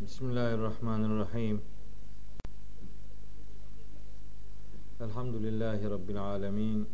[0.00, 1.62] Bismillahirrahmanirrahim.
[5.00, 6.88] Elhamdülillahi Rabbil alemin.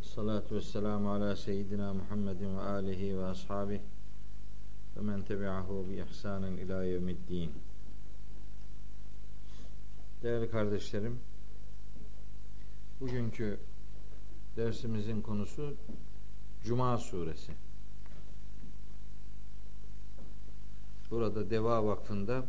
[0.00, 3.80] Salatu ve selamu ala seyyidina Muhammedin ve alihi ve ashabihi
[4.96, 7.52] ve men tebi'ahu bi ihsanin ila yevmiddin.
[10.22, 11.20] Değerli kardeşlerim,
[13.00, 13.58] bugünkü
[14.56, 15.74] dersimizin konusu
[16.62, 17.67] Cuma suresi.
[21.10, 22.44] Burada Deva Vakfı'nda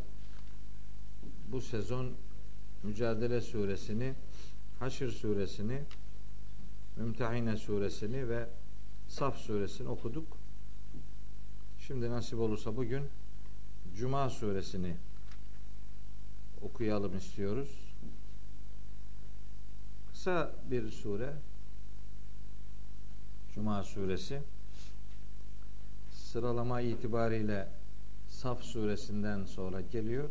[1.51, 2.13] bu sezon
[2.83, 4.13] Mücadele suresini,
[4.79, 5.81] Haşr suresini,
[6.95, 8.49] Mümtehine suresini ve
[9.07, 10.37] Saf suresini okuduk.
[11.79, 13.03] Şimdi nasip olursa bugün
[13.95, 14.95] Cuma suresini
[16.61, 17.95] okuyalım istiyoruz.
[20.11, 21.33] Kısa bir sure.
[23.55, 24.41] Cuma suresi.
[26.11, 27.78] Sıralama itibariyle
[28.29, 30.29] Saf suresinden sonra geliyor.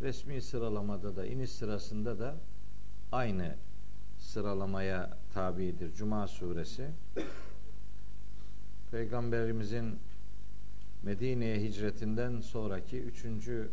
[0.00, 2.34] Resmi sıralamada da iniş sırasında da
[3.12, 3.56] aynı
[4.18, 5.94] sıralamaya tabidir.
[5.94, 6.90] Cuma suresi.
[8.90, 9.98] Peygamberimizin
[11.02, 13.70] Medine'ye hicretinden sonraki üçüncü,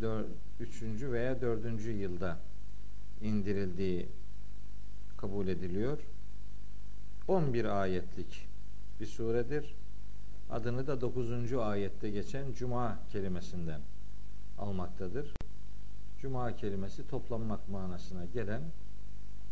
[0.00, 0.24] dör,
[0.60, 2.38] üçüncü veya dördüncü yılda
[3.22, 4.08] indirildiği
[5.16, 5.98] kabul ediliyor.
[7.28, 8.48] 11 ayetlik
[9.00, 9.74] bir suredir.
[10.54, 11.52] Adını da 9.
[11.52, 13.80] ayette geçen Cuma kelimesinden
[14.58, 15.34] almaktadır.
[16.18, 18.62] Cuma kelimesi toplanmak manasına gelen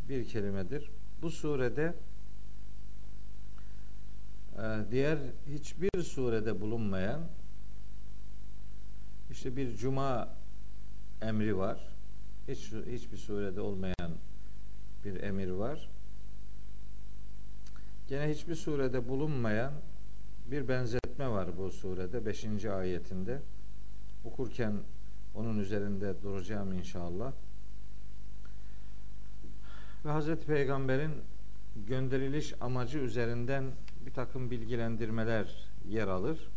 [0.08, 0.91] bir kelimedir.
[1.23, 1.95] Bu surede
[4.58, 7.20] e, diğer hiçbir surede bulunmayan
[9.30, 10.28] işte bir cuma
[11.20, 11.89] emri var.
[12.48, 14.12] Hiç hiçbir surede olmayan
[15.05, 15.89] bir emir var.
[18.08, 19.73] Gene hiçbir surede bulunmayan
[20.53, 22.64] bir benzetme var bu surede 5.
[22.64, 23.42] ayetinde.
[24.25, 24.72] Okurken
[25.34, 27.33] onun üzerinde duracağım inşallah.
[30.05, 31.12] Ve Hazreti Peygamber'in
[31.86, 33.64] gönderiliş amacı üzerinden
[34.07, 36.51] bir takım bilgilendirmeler yer alır.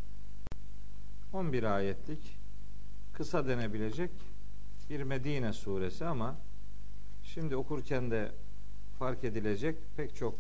[1.34, 2.38] 11 ayetlik
[3.14, 4.12] kısa denebilecek
[4.90, 6.36] bir Medine suresi ama
[7.24, 8.32] şimdi okurken de
[9.00, 10.36] fark edilecek pek çok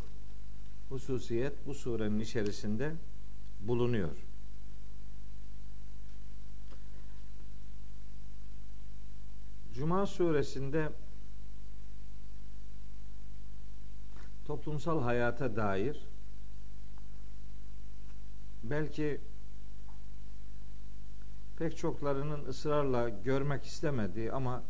[0.89, 2.93] hususiyet bu surenin içerisinde
[3.67, 4.17] bulunuyor.
[9.73, 10.89] Cuma suresinde
[14.45, 16.07] toplumsal hayata dair
[18.63, 19.21] belki
[21.57, 24.63] pek çoklarının ısrarla görmek istemediği ama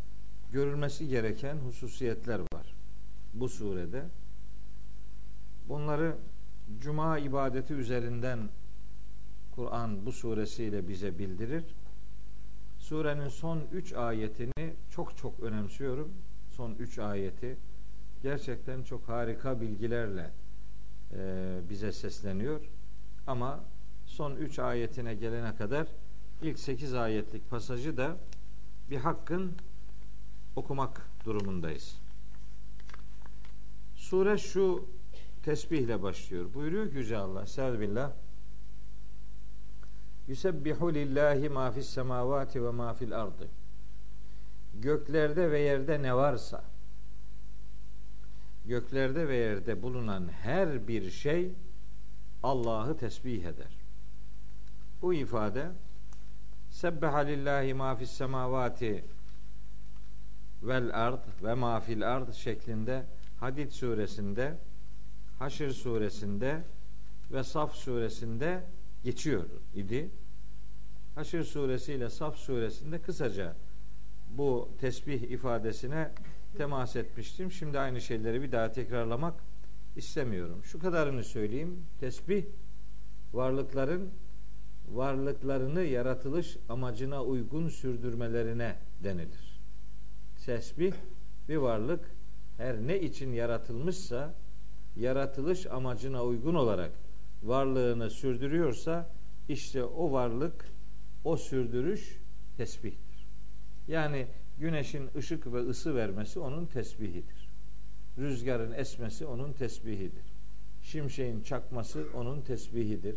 [0.52, 2.76] görülmesi gereken hususiyetler var
[3.34, 4.06] bu surede.
[5.70, 6.18] Bunları
[6.82, 8.50] cuma ibadeti üzerinden
[9.56, 11.64] Kur'an bu suresiyle bize bildirir.
[12.78, 16.14] Surenin son üç ayetini çok çok önemsiyorum.
[16.52, 17.58] Son üç ayeti
[18.24, 20.32] gerçekten çok harika bilgilerle
[21.14, 22.62] e, bize sesleniyor.
[23.28, 23.64] Ama
[24.06, 25.88] son üç ayetine gelene kadar
[26.42, 28.18] ilk sekiz ayetlik pasajı da
[28.90, 29.52] bir hakkın
[30.56, 31.98] okumak durumundayız.
[33.96, 34.86] Sure şu
[35.44, 36.54] tesbihle başlıyor.
[36.54, 38.12] Buyuruyor ki Yüce Allah, Sevbillah.
[40.28, 43.48] Yusebbihu lillahi ma fis semavati ve ma fil ardı.
[44.74, 46.64] Göklerde ve yerde ne varsa
[48.68, 51.52] göklerde ve yerde bulunan her bir şey
[52.44, 53.78] Allah'ı tesbih eder.
[55.02, 55.72] Bu ifade
[56.70, 59.06] Sebbeha lillahi ma fis semavati
[60.64, 63.06] vel ard ve ma fil ard şeklinde
[63.40, 64.58] Hadid suresinde,
[65.40, 66.64] Haşr suresinde
[67.32, 68.64] ve Saf suresinde
[69.06, 69.44] geçiyor
[69.76, 70.10] idi.
[71.16, 73.56] Haşr suresi ile Saf suresinde kısaca
[74.30, 76.12] bu tesbih ifadesine
[76.58, 77.52] temas etmiştim.
[77.52, 79.34] Şimdi aynı şeyleri bir daha tekrarlamak
[79.96, 80.64] istemiyorum.
[80.64, 81.86] Şu kadarını söyleyeyim.
[82.00, 82.46] Tesbih
[83.34, 84.10] varlıkların
[84.92, 89.62] varlıklarını yaratılış amacına uygun sürdürmelerine denilir.
[90.46, 90.94] Tesbih
[91.50, 92.12] bir varlık
[92.58, 94.34] her ne için yaratılmışsa
[94.96, 96.92] yaratılış amacına uygun olarak
[97.48, 99.10] varlığını sürdürüyorsa
[99.50, 100.66] işte o varlık
[101.24, 102.20] o sürdürüş
[102.58, 103.28] tesbihtir.
[103.88, 104.28] Yani
[104.60, 107.50] güneşin ışık ve ısı vermesi onun tesbihidir.
[108.18, 110.26] Rüzgarın esmesi onun tesbihidir.
[110.82, 113.16] Şimşeğin çakması onun tesbihidir.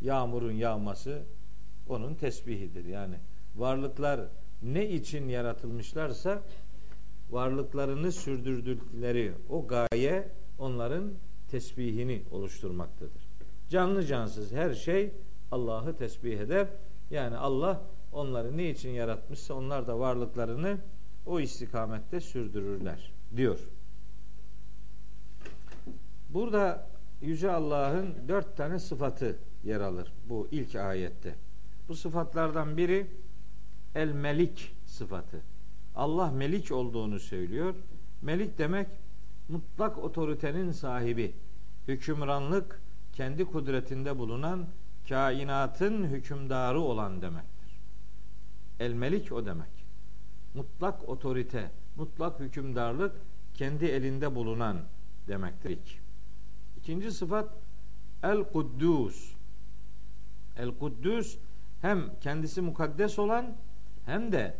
[0.00, 1.22] Yağmurun yağması
[1.88, 2.84] onun tesbihidir.
[2.84, 3.14] Yani
[3.56, 4.20] varlıklar
[4.62, 6.42] ne için yaratılmışlarsa
[7.30, 10.28] varlıklarını sürdürdükleri o gaye
[10.58, 11.12] onların
[11.50, 13.29] tesbihini oluşturmaktadır.
[13.70, 15.12] Canlı cansız her şey
[15.50, 16.68] Allah'ı tesbih eder.
[17.10, 17.82] Yani Allah
[18.12, 20.78] onları ne için yaratmışsa onlar da varlıklarını
[21.26, 23.58] o istikamette sürdürürler diyor.
[26.30, 26.86] Burada
[27.22, 31.34] Yüce Allah'ın dört tane sıfatı yer alır bu ilk ayette.
[31.88, 33.06] Bu sıfatlardan biri
[33.94, 35.42] el melik sıfatı.
[35.96, 37.74] Allah melik olduğunu söylüyor.
[38.22, 38.86] Melik demek
[39.48, 41.34] mutlak otoritenin sahibi,
[41.88, 42.80] hükümranlık
[43.20, 44.66] kendi kudretinde bulunan
[45.08, 47.80] kainatın hükümdarı olan demektir.
[48.78, 49.68] El melik o demek.
[50.54, 53.16] Mutlak otorite, mutlak hükümdarlık
[53.54, 54.76] kendi elinde bulunan
[55.28, 56.00] demektir.
[56.78, 57.48] İkinci sıfat
[58.22, 59.32] el kuddus.
[60.56, 61.38] El kuddus
[61.80, 63.56] hem kendisi mukaddes olan
[64.06, 64.56] hem de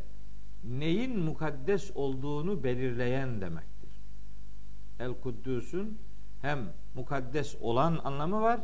[0.65, 3.91] neyin mukaddes olduğunu belirleyen demektir.
[4.99, 5.99] El Kuddus'un
[6.43, 8.61] hem mukaddes olan anlamı var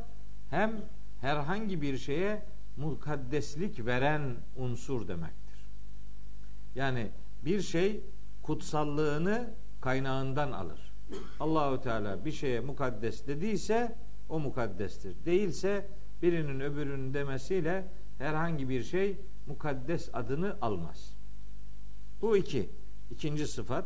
[0.50, 0.72] hem
[1.20, 2.42] herhangi bir şeye
[2.76, 5.66] mukaddeslik veren unsur demektir.
[6.74, 7.10] Yani
[7.44, 8.00] bir şey
[8.42, 9.50] kutsallığını
[9.80, 10.92] kaynağından alır.
[11.40, 13.96] Allahu Teala bir şeye mukaddes dediyse
[14.28, 15.16] o mukaddestir.
[15.24, 15.86] Değilse
[16.22, 17.84] birinin öbürünün demesiyle
[18.18, 21.12] herhangi bir şey mukaddes adını almaz.
[22.22, 22.70] Bu iki.
[23.10, 23.84] İkinci sıfat.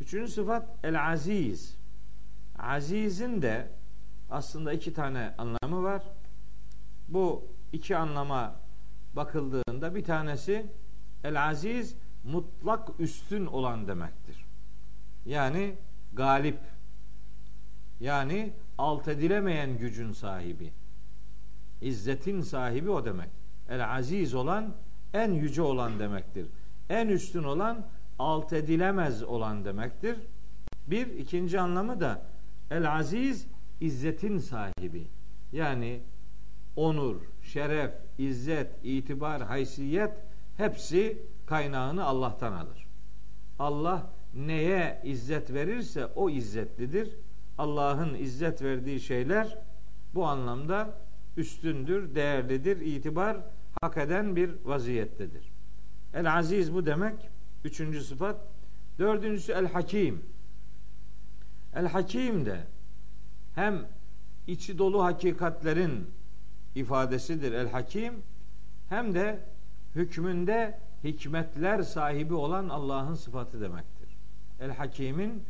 [0.00, 1.76] Üçüncü sıfat el aziz.
[2.58, 3.68] Aziz'in de
[4.30, 6.02] aslında iki tane anlamı var.
[7.08, 8.54] Bu iki anlama
[9.16, 10.66] bakıldığında bir tanesi
[11.24, 14.44] el aziz mutlak üstün olan demektir.
[15.26, 15.74] Yani
[16.12, 16.58] galip.
[18.00, 20.72] Yani alt edilemeyen gücün sahibi.
[21.80, 23.28] İzzetin sahibi o demek.
[23.68, 24.74] El aziz olan
[25.14, 26.46] en yüce olan demektir.
[26.88, 27.86] En üstün olan
[28.18, 30.18] alt edilemez olan demektir.
[30.86, 32.22] Bir ikinci anlamı da
[32.70, 33.46] el aziz
[33.80, 35.06] izzetin sahibi.
[35.52, 36.00] Yani
[36.76, 40.12] onur, şeref, izzet, itibar, haysiyet
[40.56, 42.86] hepsi kaynağını Allah'tan alır.
[43.58, 47.16] Allah neye izzet verirse o izzetlidir.
[47.58, 49.58] Allah'ın izzet verdiği şeyler
[50.14, 50.98] bu anlamda
[51.36, 53.36] üstündür, değerlidir, itibar
[53.80, 55.52] hak eden bir vaziyettedir.
[56.14, 57.30] El aziz bu demek.
[57.64, 58.36] Üçüncü sıfat.
[58.98, 60.22] Dördüncüsü el hakim.
[61.76, 62.60] El hakim de
[63.54, 63.86] hem
[64.46, 66.10] içi dolu hakikatlerin
[66.74, 68.14] ifadesidir el hakim
[68.88, 69.40] hem de
[69.94, 74.08] hükmünde hikmetler sahibi olan Allah'ın sıfatı demektir.
[74.60, 75.42] El hakimin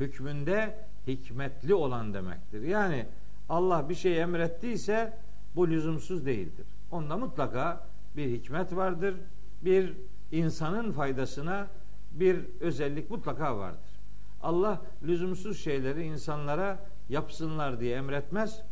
[0.00, 2.62] hükmünde hikmetli olan demektir.
[2.62, 3.06] Yani
[3.48, 5.18] Allah bir şey emrettiyse
[5.56, 6.66] bu lüzumsuz değildir.
[6.90, 7.86] Onda mutlaka
[8.16, 9.14] bir hikmet vardır.
[9.62, 9.94] Bir
[10.32, 11.66] insanın faydasına
[12.12, 13.97] bir özellik mutlaka vardır.
[14.42, 18.62] Allah lüzumsuz şeyleri insanlara yapsınlar diye emretmez.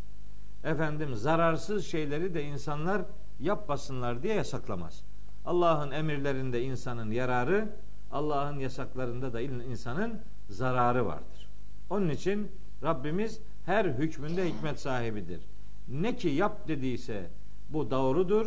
[0.65, 3.03] Efendim zararsız şeyleri de insanlar
[3.41, 5.05] yapmasınlar diye yasaklamaz.
[5.45, 7.69] Allah'ın emirlerinde insanın yararı,
[8.13, 11.49] Allah'ın yasaklarında da insanın zararı vardır.
[11.91, 12.51] Onun için
[12.83, 15.41] Rabbimiz her hükmünde hikmet sahibidir.
[15.89, 17.31] Ne ki yap dediyse
[17.71, 18.47] bu doğrudur,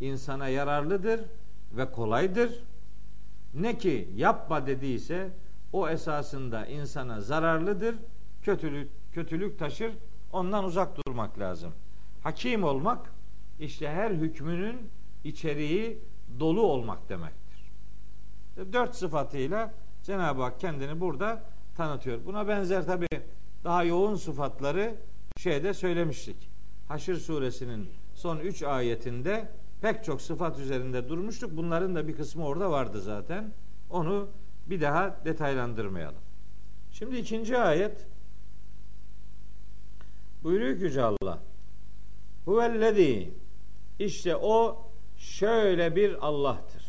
[0.00, 1.20] insana yararlıdır
[1.72, 2.50] ve kolaydır.
[3.54, 5.30] Ne ki yapma dediyse
[5.72, 7.94] o esasında insana zararlıdır,
[8.42, 9.92] kötülük kötülük taşır.
[10.32, 11.72] Ondan uzak durmak lazım.
[12.22, 13.12] Hakim olmak
[13.60, 14.90] işte her hükmünün
[15.24, 15.98] içeriği
[16.40, 17.70] dolu olmak demektir.
[18.72, 19.72] Dört sıfatıyla
[20.02, 21.42] Cenab-ı Hak kendini burada
[21.76, 22.18] tanıtıyor.
[22.26, 23.06] Buna benzer tabi
[23.64, 24.94] daha yoğun sıfatları
[25.36, 26.50] şeyde söylemiştik.
[26.88, 29.48] Haşr suresinin son üç ayetinde
[29.80, 31.56] pek çok sıfat üzerinde durmuştuk.
[31.56, 33.52] Bunların da bir kısmı orada vardı zaten.
[33.90, 34.28] Onu
[34.70, 36.20] bir daha detaylandırmayalım.
[36.92, 38.06] Şimdi ikinci ayet
[40.42, 41.38] buyuruyor ki Yüce Allah
[42.44, 43.30] Huvellezî
[43.98, 44.86] işte o
[45.16, 46.82] şöyle bir Allah'tır.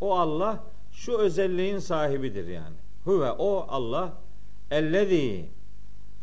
[0.00, 2.76] O Allah şu özelliğin sahibidir yani.
[3.04, 4.22] Huve o Allah
[4.70, 5.48] ellezî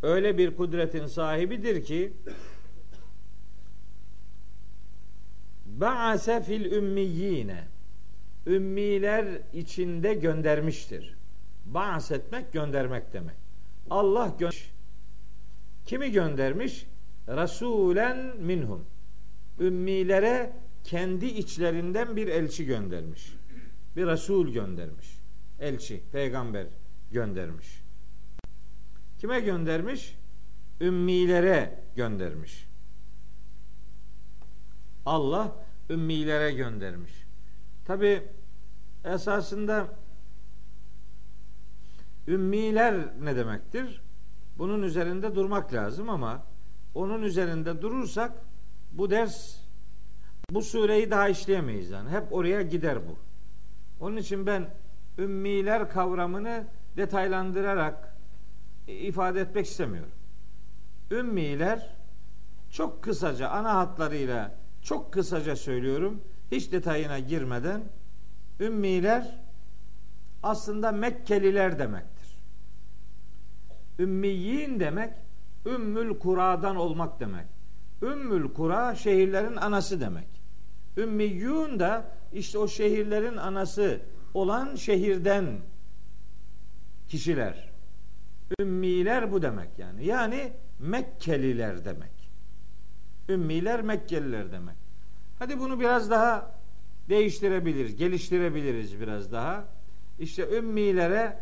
[0.01, 2.13] öyle bir kudretin sahibidir ki
[5.65, 7.72] Ba'ase fil ümmiyine
[8.47, 11.15] ümmiler içinde göndermiştir.
[11.65, 13.35] Ba'as etmek göndermek demek.
[13.89, 14.71] Allah göndermiş.
[15.85, 16.85] Kimi göndermiş?
[17.27, 18.85] Rasulen minhum.
[19.59, 23.33] Ümmilere kendi içlerinden bir elçi göndermiş.
[23.95, 25.07] Bir Resul göndermiş.
[25.59, 26.65] Elçi, peygamber
[27.11, 27.81] göndermiş.
[29.19, 30.15] Kime göndermiş?
[30.81, 32.65] Ümmilere göndermiş.
[35.05, 35.55] Allah
[35.89, 37.22] ümmilere göndermiş.
[37.85, 38.23] Tabi
[39.05, 39.87] esasında
[42.27, 44.01] ümmiler ne demektir?
[44.57, 46.43] Bunun üzerinde durmak lazım ama
[46.93, 48.31] onun üzerinde durursak
[48.91, 49.57] bu ders
[50.49, 52.09] bu sureyi daha işleyemeyiz yani.
[52.09, 53.17] Hep oraya gider bu.
[54.05, 54.69] Onun için ben
[55.17, 58.15] ümmiler kavramını detaylandırarak
[58.87, 60.11] ifade etmek istemiyorum.
[61.11, 61.95] Ümmiler
[62.71, 66.21] çok kısaca ana hatlarıyla çok kısaca söylüyorum.
[66.53, 67.81] Hiç detayına girmeden
[68.59, 69.39] ümmiler
[70.43, 72.37] aslında Mekkeliler demektir.
[73.99, 75.13] Ümmiyin demek
[75.65, 77.45] Ümmül Kura'dan olmak demek.
[78.01, 80.27] Ümmül Kura şehirlerin anası demek.
[80.97, 84.01] Ümmiyun da işte o şehirlerin anası
[84.33, 85.45] olan şehirden
[87.07, 87.69] kişiler.
[88.59, 90.05] Ümmiler bu demek yani.
[90.05, 92.31] Yani Mekkeliler demek.
[93.29, 94.82] Ümmiler Mekkeliler demek.
[95.43, 96.51] Hadi bunu biraz daha
[97.09, 99.65] değiştirebiliriz, geliştirebiliriz biraz daha.
[100.19, 101.39] İşte ümmilere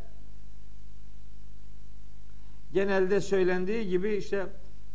[2.74, 4.48] genelde söylendiği gibi işte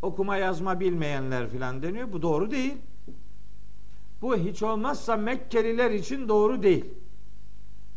[0.03, 2.13] okuma yazma bilmeyenler filan deniyor.
[2.13, 2.75] Bu doğru değil.
[4.23, 6.85] Bu hiç olmazsa Mekkeliler için doğru değil.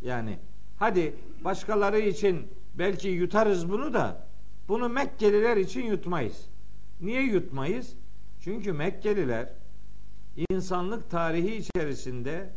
[0.01, 0.39] Yani
[0.77, 2.47] hadi başkaları için
[2.77, 4.27] belki yutarız bunu da
[4.67, 6.45] bunu Mekkeliler için yutmayız.
[7.01, 7.95] Niye yutmayız?
[8.39, 9.58] Çünkü Mekkeliler
[10.49, 12.49] insanlık tarihi içerisinde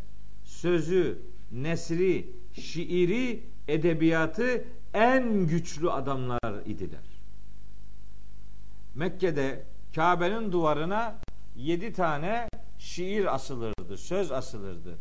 [0.44, 1.22] sözü,
[1.52, 7.00] nesri, şiiri, edebiyatı en güçlü adamlar idiler.
[8.94, 9.62] Mekke'de
[9.94, 11.14] Kabe'nin duvarına
[11.56, 12.48] yedi tane
[12.78, 14.98] şiir asılırdı, söz asılırdı.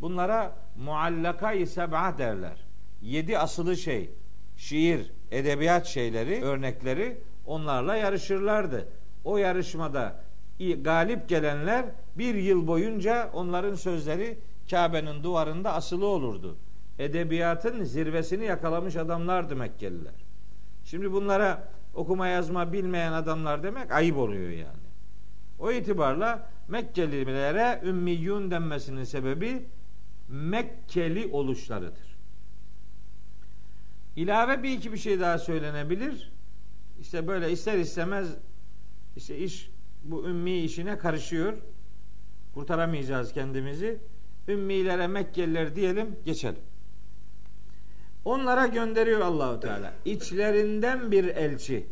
[0.00, 2.56] Bunlara muallaka-i seb'a derler.
[3.02, 4.10] Yedi asılı şey,
[4.56, 8.88] şiir, edebiyat şeyleri, örnekleri onlarla yarışırlardı.
[9.24, 10.20] O yarışmada
[10.58, 11.84] galip gelenler
[12.18, 14.38] bir yıl boyunca onların sözleri
[14.70, 16.56] Kabe'nin duvarında asılı olurdu.
[16.98, 20.14] Edebiyatın zirvesini yakalamış adamlardı Mekkeliler.
[20.84, 24.88] Şimdi bunlara okuma yazma bilmeyen adamlar demek ayıp oluyor yani.
[25.58, 29.66] O itibarla Mekkelilere ümmiyun denmesinin sebebi
[30.28, 32.18] Mekkeli oluşlarıdır.
[34.16, 36.32] İlave bir iki bir şey daha söylenebilir.
[37.00, 38.28] İşte böyle ister istemez
[39.16, 39.70] işte iş
[40.04, 41.58] bu ümmi işine karışıyor.
[42.54, 43.98] Kurtaramayacağız kendimizi.
[44.48, 46.62] Ümmilere Mekkeliler diyelim geçelim.
[48.24, 49.92] Onlara gönderiyor Allahu Teala.
[50.04, 51.86] İçlerinden bir elçi.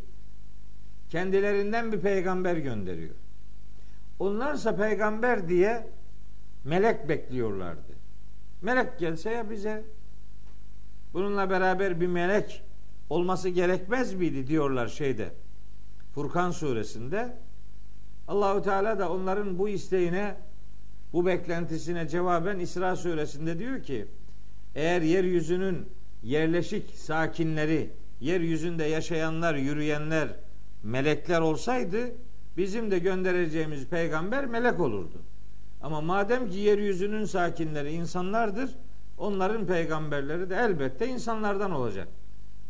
[1.11, 3.15] Kendilerinden bir peygamber gönderiyor.
[4.19, 5.89] Onlarsa peygamber diye
[6.65, 7.93] melek bekliyorlardı.
[8.63, 9.85] Melek gelse ya bize
[11.13, 12.63] bununla beraber bir melek
[13.11, 15.29] olması gerekmez miydi diyorlar şeyde.
[16.15, 17.37] Furkan suresinde.
[18.29, 20.35] Allahu Teala da onların bu isteğine
[21.13, 24.07] bu beklentisine cevaben İsra suresinde diyor ki
[24.75, 25.87] eğer yeryüzünün
[26.23, 27.91] yerleşik sakinleri,
[28.21, 30.29] yeryüzünde yaşayanlar, yürüyenler
[30.83, 31.99] melekler olsaydı
[32.57, 35.23] bizim de göndereceğimiz peygamber melek olurdu.
[35.83, 38.71] Ama madem ki yeryüzünün sakinleri insanlardır,
[39.19, 42.09] onların peygamberleri de elbette insanlardan olacak.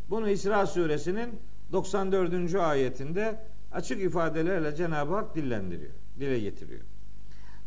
[0.09, 1.39] Bunu İsra suresinin
[1.71, 2.55] 94.
[2.55, 3.39] ayetinde
[3.71, 6.81] açık ifadelerle Cenab-ı Hak dillendiriyor, dile getiriyor.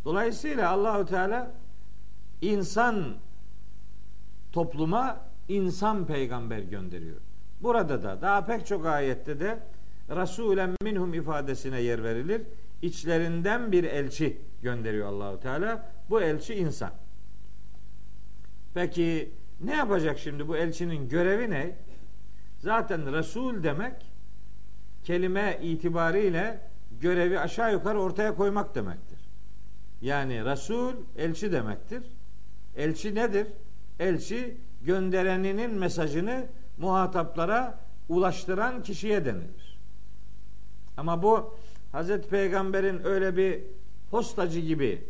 [0.04, 1.50] Dolayısıyla Allahu Teala
[2.40, 3.14] insan
[4.52, 7.16] topluma insan peygamber gönderiyor.
[7.62, 9.58] Burada da daha pek çok ayette de
[10.10, 12.42] Resulen minhum ifadesine yer verilir.
[12.82, 15.90] İçlerinden bir elçi gönderiyor Allahu Teala.
[16.10, 16.90] Bu elçi insan.
[18.74, 19.30] Peki
[19.60, 21.76] ne yapacak şimdi bu elçinin görevi ne?
[22.58, 24.09] Zaten Resul demek
[25.04, 26.60] kelime itibariyle
[27.00, 29.18] görevi aşağı yukarı ortaya koymak demektir.
[30.00, 32.02] Yani Resul elçi demektir.
[32.76, 33.46] Elçi nedir?
[33.98, 36.46] Elçi göndereninin mesajını
[36.78, 37.78] muhataplara
[38.08, 39.78] ulaştıran kişiye denilir.
[40.96, 41.54] Ama bu
[41.92, 43.60] Hazreti Peygamber'in öyle bir
[44.10, 45.04] postacı gibi,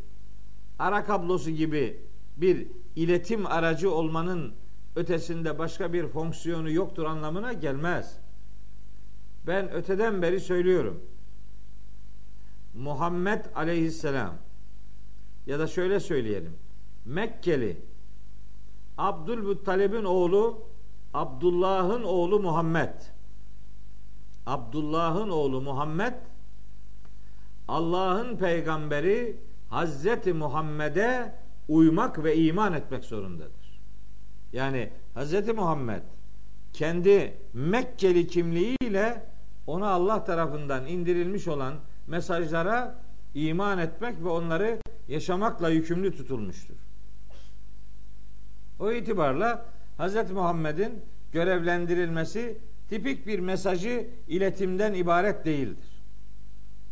[0.79, 2.01] ara kablosu gibi
[2.37, 2.67] bir
[2.97, 4.53] iletim aracı olmanın
[4.97, 8.19] ötesinde başka bir fonksiyonu yoktur anlamına gelmez.
[9.47, 11.01] Ben öteden beri söylüyorum.
[12.75, 14.35] Muhammed aleyhisselam
[15.47, 16.53] ya da şöyle söyleyelim.
[17.05, 17.77] Mekkeli
[18.99, 20.63] Abdülmuttalib'in oğlu
[21.15, 22.95] Abdullah'ın oğlu Muhammed.
[24.47, 26.15] Abdullah'ın oğlu Muhammed
[27.69, 29.37] Allah'ın peygamberi
[29.69, 31.35] Hazreti Muhammed'e
[31.69, 33.81] uymak ve iman etmek zorundadır.
[34.53, 36.03] Yani Hazreti Muhammed
[36.73, 39.30] kendi Mekkeli kimliğiyle
[39.71, 41.75] ona Allah tarafından indirilmiş olan
[42.07, 42.95] mesajlara
[43.35, 46.75] iman etmek ve onları yaşamakla yükümlü tutulmuştur.
[48.79, 49.65] O itibarla
[49.99, 50.31] Hz.
[50.31, 52.59] Muhammed'in görevlendirilmesi
[52.89, 55.89] tipik bir mesajı iletimden ibaret değildir.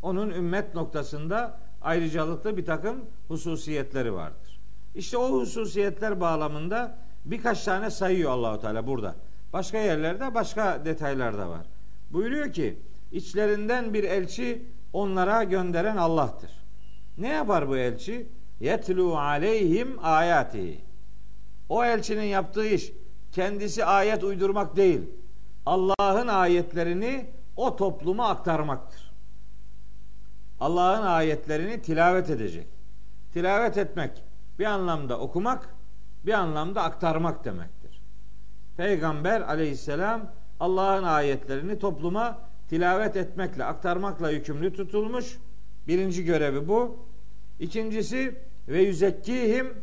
[0.02, 4.60] Onun ümmet noktasında ayrıcalıklı bir takım hususiyetleri vardır.
[4.94, 9.14] İşte o hususiyetler bağlamında birkaç tane sayıyor Allahu Teala burada.
[9.52, 11.77] Başka yerlerde başka detaylar da var.
[12.10, 12.78] Buyuruyor ki
[13.12, 14.62] içlerinden bir elçi
[14.92, 16.50] onlara gönderen Allah'tır.
[17.18, 18.26] Ne yapar bu elçi?
[18.60, 20.80] Yetlu aleyhim ayati.
[21.68, 22.92] O elçinin yaptığı iş
[23.32, 25.00] kendisi ayet uydurmak değil.
[25.66, 29.12] Allah'ın ayetlerini o topluma aktarmaktır.
[30.60, 32.66] Allah'ın ayetlerini tilavet edecek.
[33.32, 34.22] Tilavet etmek
[34.58, 35.68] bir anlamda okumak,
[36.26, 38.00] bir anlamda aktarmak demektir.
[38.76, 42.38] Peygamber aleyhisselam Allah'ın ayetlerini topluma
[42.68, 45.38] tilavet etmekle, aktarmakla yükümlü tutulmuş.
[45.86, 46.96] Birinci görevi bu.
[47.60, 48.34] İkincisi
[48.68, 49.74] ve yüzekkihim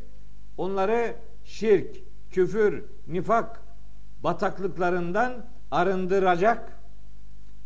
[0.57, 1.15] onları
[1.45, 1.95] şirk,
[2.31, 3.61] küfür, nifak
[4.23, 6.79] bataklıklarından arındıracak,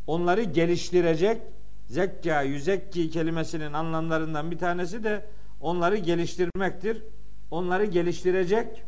[0.08, 1.42] onları geliştirecek.
[1.88, 5.26] Zekka, yüzekki kelimesinin anlamlarından bir tanesi de
[5.62, 7.04] onları geliştirmektir.
[7.52, 8.84] Onları geliştirecek.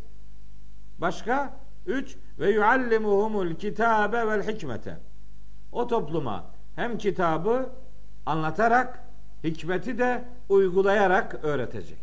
[0.98, 1.54] Başka?
[1.86, 4.98] Üç, ve yuallimuhumul kitabe vel hikmete.
[5.72, 6.46] O topluma
[6.76, 7.70] hem kitabı
[8.26, 9.04] anlatarak,
[9.44, 12.00] hikmeti de uygulayarak öğretecek.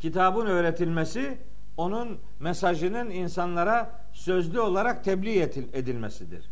[0.00, 1.38] Kitabın öğretilmesi
[1.76, 5.40] onun mesajının insanlara sözlü olarak tebliğ
[5.72, 6.50] edilmesidir.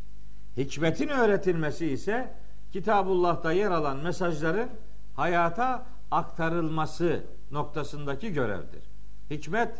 [0.56, 2.34] Hikmetin öğretilmesi ise
[2.72, 4.68] Kitabullah'ta yer alan mesajların
[5.16, 8.82] hayata aktarılması noktasındaki görevdir.
[9.30, 9.70] Hikmet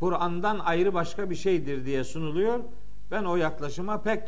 [0.00, 2.60] Kur'an'dan ayrı başka bir şeydir diye sunuluyor.
[3.10, 4.22] Ben o yaklaşıma pek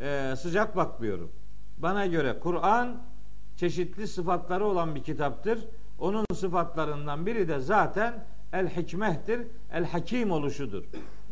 [0.00, 1.30] e, sıcak bakmıyorum.
[1.78, 3.02] Bana göre Kur'an
[3.56, 5.58] çeşitli sıfatları olan bir kitaptır.
[5.98, 9.40] Onun sıfatlarından biri de zaten el hikmehtir.
[9.72, 10.84] El hakim oluşudur.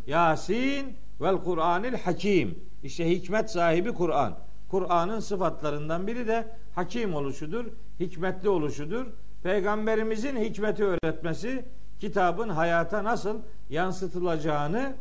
[0.07, 2.59] Yasin vel Kur'anil hakim.
[2.83, 4.39] İşte hikmet sahibi Kur'an.
[4.69, 7.65] Kur'an'ın sıfatlarından biri de hakim oluşudur,
[8.01, 9.07] hikmetli oluşudur.
[9.43, 11.65] Peygamberimizin hikmeti öğretmesi
[12.03, 13.39] kitabın hayata nasıl
[13.71, 14.95] yansıtılacağını,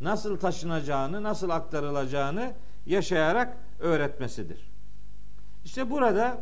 [0.00, 2.52] nasıl taşınacağını, nasıl aktarılacağını
[2.86, 4.70] yaşayarak öğretmesidir.
[5.64, 6.38] İşte burada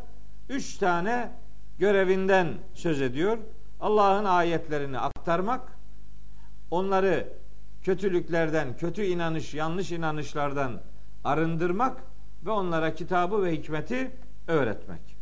[0.49, 1.33] üç tane
[1.79, 3.39] görevinden söz ediyor.
[3.81, 5.61] Allah'ın ayetlerini aktarmak,
[6.71, 7.29] onları
[7.83, 10.81] kötülüklerden, kötü inanış, yanlış inanışlardan
[11.25, 11.97] arındırmak
[12.47, 14.11] ve onlara kitabı ve hikmeti
[14.47, 15.17] öğretmek.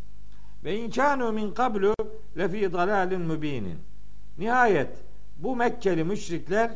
[0.64, 1.94] Ve inkanu min kablu
[2.38, 3.88] lefi dalalin mübinin.
[4.38, 4.98] Nihayet
[5.38, 6.70] bu Mekkeli müşrikler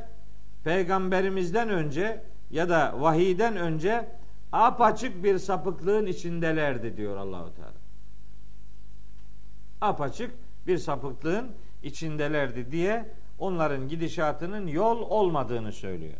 [0.64, 4.09] peygamberimizden önce ya da vahiyden önce
[4.53, 7.72] apaçık bir sapıklığın içindelerdi diyor Allahu Teala.
[9.81, 10.31] Apaçık
[10.66, 11.51] bir sapıklığın
[11.83, 16.18] içindelerdi diye onların gidişatının yol olmadığını söylüyor.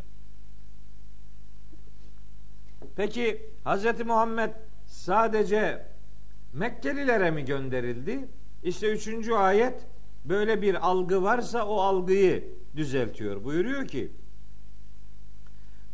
[2.95, 4.05] Peki Hz.
[4.05, 4.49] Muhammed
[4.85, 5.85] sadece
[6.53, 8.27] Mekkelilere mi gönderildi?
[8.63, 9.85] İşte üçüncü ayet
[10.25, 13.43] böyle bir algı varsa o algıyı düzeltiyor.
[13.43, 14.11] Buyuruyor ki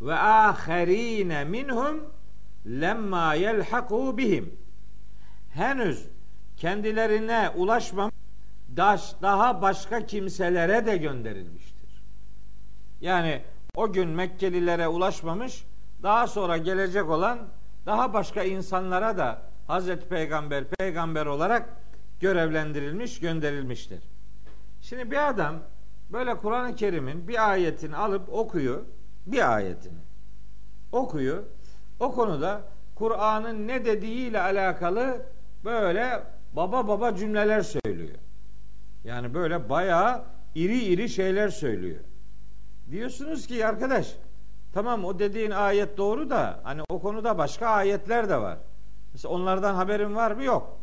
[0.02, 2.04] ve aherine minhum
[2.66, 4.60] lemma yelhaku bihim
[5.50, 6.08] henüz
[6.58, 8.12] kendilerine ulaşmam
[9.22, 12.04] daha başka kimselere de gönderilmiştir.
[13.02, 13.42] Yani
[13.76, 15.64] o gün Mekkelilere ulaşmamış
[16.04, 17.40] daha sonra gelecek olan
[17.86, 21.70] daha başka insanlara da Hazreti Peygamber peygamber olarak
[22.20, 24.00] görevlendirilmiş, gönderilmiştir.
[24.82, 25.56] Şimdi bir adam
[26.12, 28.82] böyle Kur'an-ı Kerim'in bir ayetini alıp okuyor,
[29.26, 30.00] bir ayetini
[30.92, 31.44] okuyor.
[32.00, 32.62] O konuda
[32.96, 35.26] Kur'an'ın ne dediğiyle alakalı
[35.66, 38.18] böyle baba baba cümleler söylüyor.
[39.04, 40.24] Yani böyle bayağı
[40.56, 42.00] iri iri şeyler söylüyor.
[42.92, 44.16] Diyorsunuz ki arkadaş
[44.74, 48.58] tamam o dediğin ayet doğru da hani o konuda başka ayetler de var.
[49.14, 50.44] Mesela onlardan haberin var mı?
[50.44, 50.80] Yok.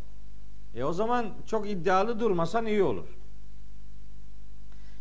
[0.75, 3.07] E o zaman çok iddialı durmasan iyi olur.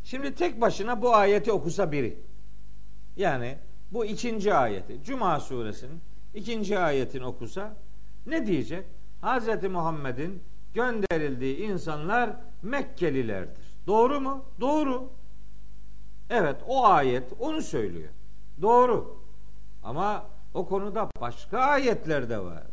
[0.05, 2.19] Şimdi tek başına bu ayeti okusa biri.
[3.17, 3.57] Yani
[3.91, 5.03] bu ikinci ayeti.
[5.03, 6.01] Cuma suresinin
[6.33, 7.75] ikinci ayetini okusa
[8.25, 8.85] ne diyecek?
[9.21, 9.63] Hz.
[9.63, 12.29] Muhammed'in gönderildiği insanlar
[12.61, 13.65] Mekkelilerdir.
[13.87, 14.45] Doğru mu?
[14.59, 15.09] Doğru.
[16.29, 18.09] Evet o ayet onu söylüyor.
[18.61, 19.19] Doğru.
[19.83, 22.63] Ama o konuda başka ayetler de var.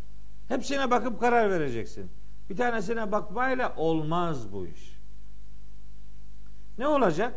[0.48, 2.10] Hepsine bakıp karar vereceksin.
[2.50, 4.91] Bir tanesine bakmayla olmaz bu iş.
[6.78, 7.34] Ne olacak?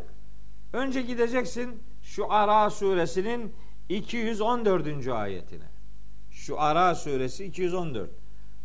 [0.72, 3.54] Önce gideceksin şu Ara suresinin
[3.88, 5.08] 214.
[5.08, 5.64] ayetine.
[6.30, 8.10] Şu Ara suresi 214.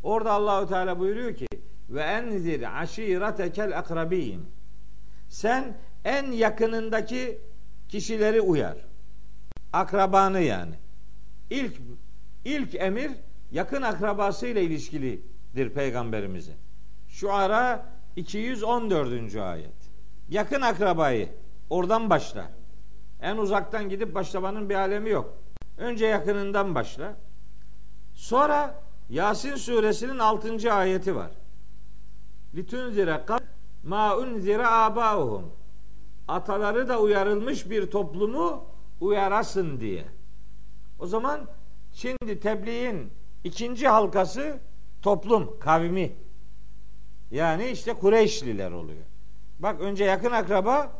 [0.03, 1.47] Orada Allahu Teala buyuruyor ki
[1.89, 4.45] ve enzir aşiretekel akrabin.
[5.29, 7.41] Sen en yakınındaki
[7.89, 8.77] kişileri uyar.
[9.73, 10.75] Akrabanı yani.
[11.49, 11.73] İlk
[12.45, 13.11] ilk emir
[13.51, 16.55] yakın akrabasıyla ilişkilidir peygamberimizin.
[17.09, 19.35] Şu ara 214.
[19.35, 19.80] ayet.
[20.31, 21.29] Yakın akrabayı
[21.69, 22.51] oradan başla.
[23.21, 25.33] En uzaktan gidip başlamanın bir alemi yok.
[25.77, 27.15] Önce yakınından başla.
[28.13, 30.73] Sonra Yasin suresinin 6.
[30.73, 31.31] ayeti var.
[32.55, 33.41] Litunzire kad
[33.83, 35.51] ma unzire abauhum.
[36.27, 38.65] Ataları da uyarılmış bir toplumu
[39.01, 40.05] uyarasın diye.
[40.99, 41.41] O zaman
[41.93, 43.11] şimdi tebliğin
[43.43, 44.59] ikinci halkası
[45.01, 46.11] toplum, kavmi.
[47.31, 49.10] Yani işte Kureyşliler oluyor.
[49.61, 50.91] Bak önce yakın akraba,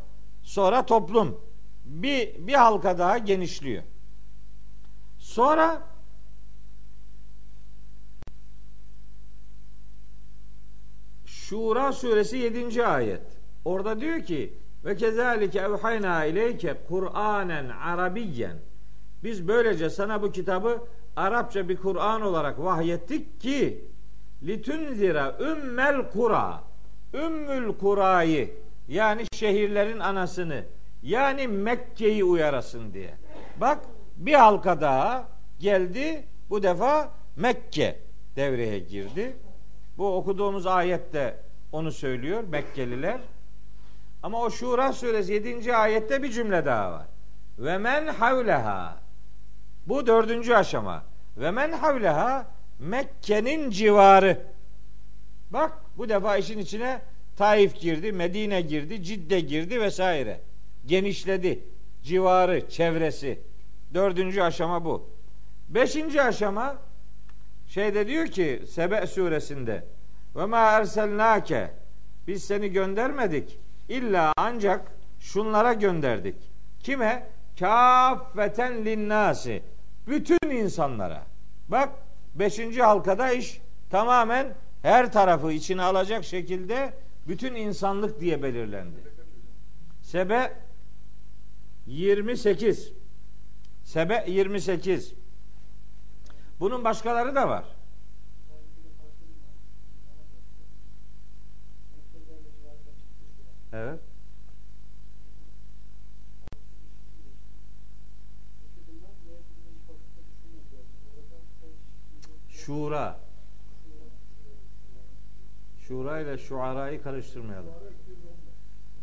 [0.42, 1.40] sonra toplum.
[1.84, 3.82] Bir, bir halka daha genişliyor.
[5.18, 5.82] Sonra
[11.24, 12.86] Şura suresi 7.
[12.86, 13.22] ayet.
[13.64, 18.56] Orada diyor ki ve kezalike evhayna ileyke Kur'anen Arabiyyen.
[19.24, 20.82] Biz böylece sana bu kitabı
[21.16, 23.84] Arapça bir Kur'an olarak vahyettik ki
[24.42, 26.71] litunzira ümmel kura
[27.14, 28.54] ümmül kurayı
[28.88, 30.64] yani şehirlerin anasını
[31.02, 33.14] yani Mekke'yi uyarasın diye.
[33.60, 33.78] Bak
[34.16, 36.24] bir halka daha geldi.
[36.50, 37.98] Bu defa Mekke
[38.36, 39.36] devreye girdi.
[39.98, 41.36] Bu okuduğumuz ayette
[41.72, 43.20] onu söylüyor Mekkeliler.
[44.22, 45.76] Ama o Şura suresi 7.
[45.76, 47.06] ayette bir cümle daha var.
[47.58, 48.96] Ve men havleha.
[49.86, 51.02] Bu dördüncü aşama.
[51.36, 52.46] Ve men havleha
[52.78, 54.46] Mekke'nin civarı.
[55.50, 57.00] Bak bu defa işin içine
[57.36, 60.40] Taif girdi, Medine girdi, Cidde girdi vesaire.
[60.86, 61.64] Genişledi.
[62.02, 63.38] Civarı, çevresi.
[63.94, 65.08] Dördüncü aşama bu.
[65.68, 66.76] Beşinci aşama
[67.68, 69.84] şeyde diyor ki Sebe suresinde
[70.36, 71.70] ve ma erselnake
[72.26, 76.34] biz seni göndermedik illa ancak şunlara gönderdik.
[76.80, 77.26] Kime?
[77.58, 79.62] Kâffeten linnâsi.
[80.06, 81.22] Bütün insanlara.
[81.68, 81.88] Bak
[82.34, 84.46] beşinci halkada iş tamamen
[84.82, 86.94] her tarafı içine alacak şekilde
[87.28, 88.96] bütün insanlık diye belirlendi.
[90.02, 90.52] Sebe
[91.86, 92.92] 28
[93.84, 95.14] Sebe 28
[96.60, 97.64] Bunun başkaları da var.
[103.72, 104.00] Evet.
[112.48, 113.21] Şura.
[115.92, 117.72] Şura ile şuarayı karıştırmayalım.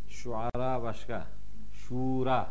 [0.07, 1.27] Şuara başka.
[1.73, 2.49] Şura.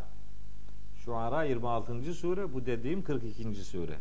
[1.05, 2.13] Şuara 26.
[2.13, 3.55] sure, bu dediğim 42.
[3.55, 3.95] sure.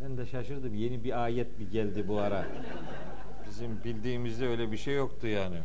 [0.00, 0.74] Ben de şaşırdım.
[0.74, 2.46] Yeni bir ayet bir geldi bu ara.
[3.48, 5.58] Bizim bildiğimizde öyle bir şey yoktu yani.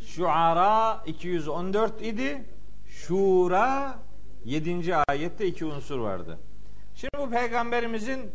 [0.00, 2.44] Şuara 214 idi.
[2.86, 3.98] Şura
[4.44, 4.96] 7.
[5.08, 6.38] ayette iki unsur vardı.
[6.94, 8.30] Şimdi bu peygamberimizin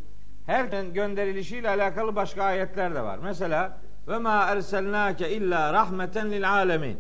[0.46, 3.20] her gönderilişiyle alakalı başka ayetler de var.
[3.24, 3.78] Mesela
[4.08, 7.00] ve ma erselnake illa rahmeten lil alemin.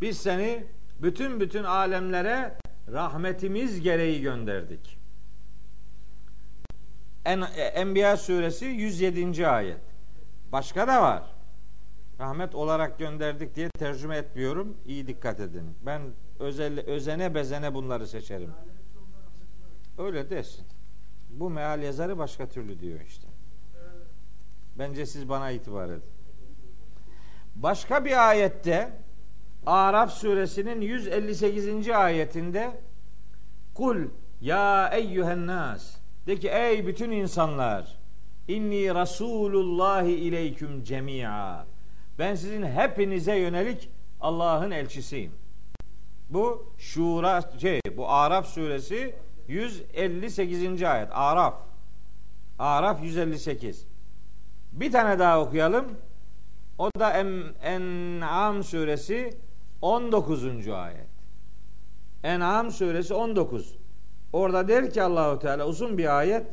[0.00, 0.64] Biz seni
[1.02, 2.54] bütün bütün alemlere
[2.92, 4.98] rahmetimiz gereği gönderdik.
[7.24, 7.40] En,
[7.74, 9.48] Enbiya suresi 107.
[9.48, 9.80] ayet.
[10.52, 11.22] Başka da var.
[12.20, 14.76] Rahmet olarak gönderdik diye tercüme etmiyorum.
[14.86, 15.76] İyi dikkat edin.
[15.86, 16.02] Ben
[16.38, 18.50] özel, özene bezene bunları seçerim.
[19.98, 20.66] Öyle desin.
[21.30, 23.28] Bu meal yazarı başka türlü diyor işte.
[24.78, 26.02] Bence siz bana itibar edin.
[27.54, 28.92] Başka bir ayette
[29.66, 31.88] Araf suresinin 158.
[31.88, 32.80] ayetinde
[33.74, 33.96] Kul
[34.40, 37.98] ya eyyühen nas de ki ey bütün insanlar
[38.48, 41.66] inni rasulullahi ileyküm cemi'a
[42.18, 43.90] ben sizin hepinize yönelik
[44.20, 45.32] Allah'ın elçisiyim.
[46.30, 49.14] Bu Şura şey bu Araf suresi
[49.50, 50.82] 158.
[50.82, 51.08] ayet.
[51.12, 51.54] Araf.
[52.58, 53.86] Araf 158.
[54.72, 55.84] Bir tane daha okuyalım.
[56.78, 59.30] O da en, En'am suresi
[59.82, 60.68] 19.
[60.68, 61.06] ayet.
[62.22, 63.74] En'am suresi 19.
[64.32, 66.46] Orada der ki Allahu Teala uzun bir ayet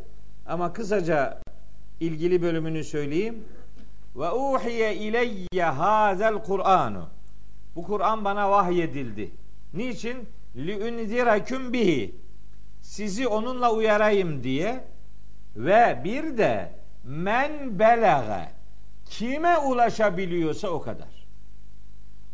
[0.45, 1.41] ama kısaca
[1.99, 3.43] ilgili bölümünü söyleyeyim.
[4.15, 7.09] Ve uhiye ileyye hazel Kur'anu.
[7.75, 9.31] Bu Kur'an bana vahyedildi.
[9.73, 10.29] Niçin?
[10.55, 12.26] Li unziraküm bihi.
[12.87, 14.83] Sizi onunla uyarayım diye
[15.55, 16.71] ve bir de
[17.03, 18.49] men belage
[19.05, 21.27] kime ulaşabiliyorsa o kadar.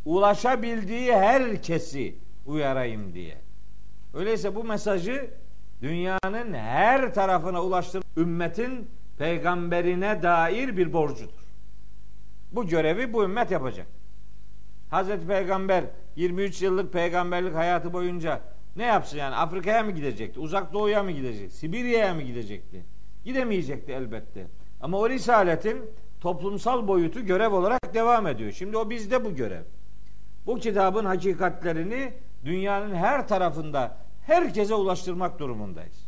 [0.06, 3.38] Ulaşabildiği herkesi uyarayım diye.
[4.14, 5.30] Öyleyse bu mesajı
[5.82, 11.44] dünyanın her tarafına ulaştırmak ümmetin peygamberine dair bir borcudur.
[12.52, 13.88] Bu görevi bu ümmet yapacak.
[14.90, 15.84] Hazreti Peygamber
[16.16, 20.40] 23 yıllık peygamberlik hayatı boyunca ne yapsın yani Afrika'ya mı gidecekti?
[20.40, 21.58] Uzak Doğu'ya mı gidecekti?
[21.58, 22.86] Sibirya'ya mı gidecekti?
[23.26, 24.48] Gidemeyecekti elbette.
[24.82, 25.82] Ama o risaletin
[26.22, 28.52] toplumsal boyutu görev olarak devam ediyor.
[28.52, 29.64] Şimdi o bizde bu görev.
[30.46, 32.14] Bu kitabın hakikatlerini
[32.46, 36.08] dünyanın her tarafında herkese ulaştırmak durumundayız.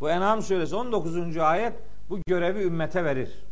[0.00, 1.36] Bu En'am suresi 19.
[1.36, 1.72] ayet
[2.10, 3.44] bu görevi ümmete verir.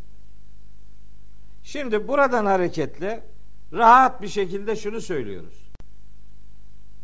[1.63, 3.23] Şimdi buradan hareketle
[3.73, 5.70] rahat bir şekilde şunu söylüyoruz.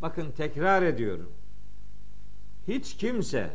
[0.02, 1.32] Bakın tekrar ediyorum.
[2.68, 3.50] Hiç kimse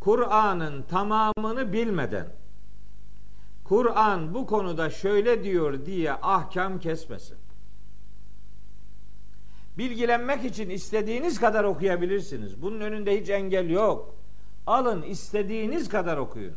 [0.00, 2.26] Kur'an'ın tamamını bilmeden
[3.64, 7.38] Kur'an bu konuda şöyle diyor diye ahkam kesmesin.
[9.78, 12.62] Bilgilenmek için istediğiniz kadar okuyabilirsiniz.
[12.62, 14.14] Bunun önünde hiç engel yok.
[14.66, 16.54] Alın istediğiniz kadar okuyun.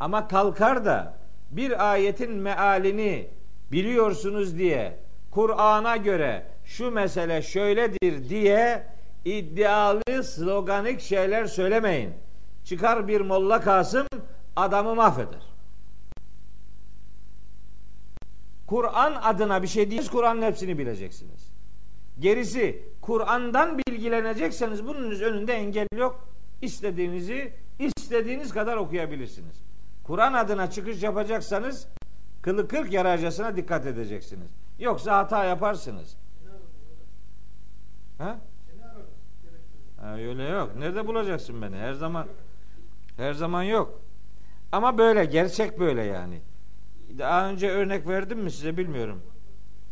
[0.00, 1.18] Ama kalkar da
[1.50, 3.28] bir ayetin mealini
[3.72, 4.98] biliyorsunuz diye
[5.30, 8.86] Kur'an'a göre şu mesele şöyledir diye
[9.24, 12.10] iddialı sloganik şeyler söylemeyin.
[12.64, 14.06] Çıkar bir Molla Kasım
[14.56, 15.52] adamı mahveder.
[18.66, 21.52] Kur'an adına bir şey değil, Kur'an'ın hepsini bileceksiniz.
[22.18, 26.28] Gerisi Kur'an'dan bilgilenecekseniz bunun önünde engel yok.
[26.62, 29.62] İstediğinizi istediğiniz kadar okuyabilirsiniz.
[30.04, 31.88] Kur'an adına çıkış yapacaksanız
[32.42, 34.50] kılı kırk yararcasına dikkat edeceksiniz.
[34.78, 36.16] Yoksa hata yaparsınız.
[38.22, 38.38] Ha?
[40.18, 40.76] Öyle yok.
[40.76, 41.76] Nerede bulacaksın beni?
[41.76, 42.26] Her zaman
[43.16, 44.00] her zaman yok.
[44.72, 46.40] Ama böyle gerçek böyle yani.
[47.18, 49.22] Daha önce örnek verdim mi size bilmiyorum.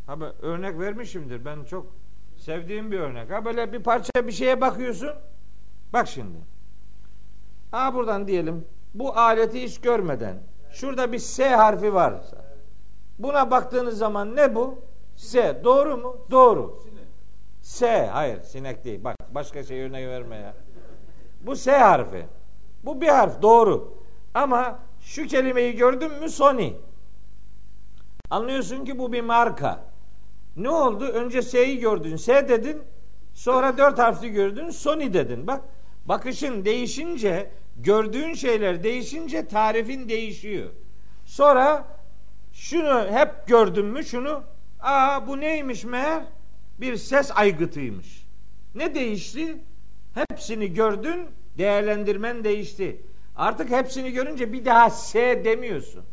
[0.07, 1.45] Ha örnek vermişimdir.
[1.45, 1.87] Ben çok
[2.37, 3.31] sevdiğim bir örnek.
[3.31, 5.11] Ha böyle bir parça bir şeye bakıyorsun.
[5.93, 6.39] Bak şimdi.
[7.71, 8.65] Ha buradan diyelim
[8.95, 10.37] bu aleti hiç görmeden
[10.71, 12.45] şurada bir S harfi varsa
[13.19, 14.79] buna baktığınız zaman ne bu?
[15.17, 15.61] S.
[15.65, 16.17] Doğru mu?
[16.31, 16.83] Doğru.
[17.63, 18.07] S.
[18.07, 19.05] Hayır sinek değil.
[19.05, 20.55] Bak başka şey örnek verme ya.
[21.41, 22.27] Bu S harfi.
[22.85, 23.99] Bu bir harf doğru.
[24.35, 26.73] Ama şu kelimeyi gördün mü Sony.
[28.31, 29.85] Anlıyorsun ki bu bir marka.
[30.57, 31.05] Ne oldu?
[31.05, 32.17] Önce S'yi gördün.
[32.17, 32.83] S dedin.
[33.35, 34.71] Sonra dört harfli gördün.
[34.71, 35.47] Sony dedin.
[35.47, 35.61] Bak
[36.05, 40.71] bakışın değişince gördüğün şeyler değişince tarifin değişiyor.
[41.25, 41.85] Sonra
[42.53, 44.43] şunu hep gördün mü şunu?
[44.81, 46.23] Aa bu neymiş meğer?
[46.81, 48.27] Bir ses aygıtıymış.
[48.75, 49.57] Ne değişti?
[50.15, 51.27] Hepsini gördün,
[51.59, 53.01] değerlendirmen değişti.
[53.37, 56.05] Artık hepsini görünce bir daha S demiyorsun.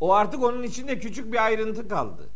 [0.00, 2.28] O artık onun içinde küçük bir ayrıntı kaldı.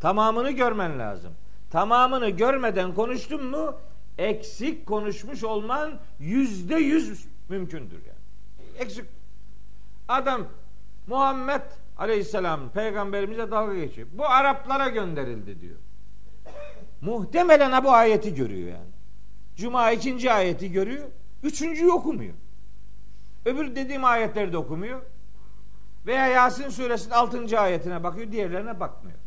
[0.00, 1.32] Tamamını görmen lazım.
[1.70, 3.74] Tamamını görmeden konuştun mu
[4.18, 8.78] eksik konuşmuş olman yüzde yüz mümkündür yani.
[8.78, 9.04] Eksik.
[10.08, 10.46] Adam
[11.06, 11.62] Muhammed
[11.98, 14.08] Aleyhisselam peygamberimize dalga geçiyor.
[14.12, 15.76] Bu Araplara gönderildi diyor.
[17.00, 18.90] Muhtemelen bu ayeti görüyor yani.
[19.56, 21.04] Cuma ikinci ayeti görüyor.
[21.42, 22.34] Üçüncüyü okumuyor.
[23.44, 25.00] Öbür dediğim ayetleri de okumuyor.
[26.06, 28.32] Veya Yasin suresinin altıncı ayetine bakıyor.
[28.32, 29.18] Diğerlerine bakmıyor.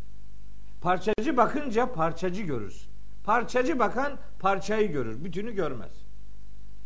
[0.82, 2.90] Parçacı bakınca parçacı görürsün.
[3.24, 5.24] Parçacı bakan parçayı görür.
[5.24, 5.92] Bütünü görmez.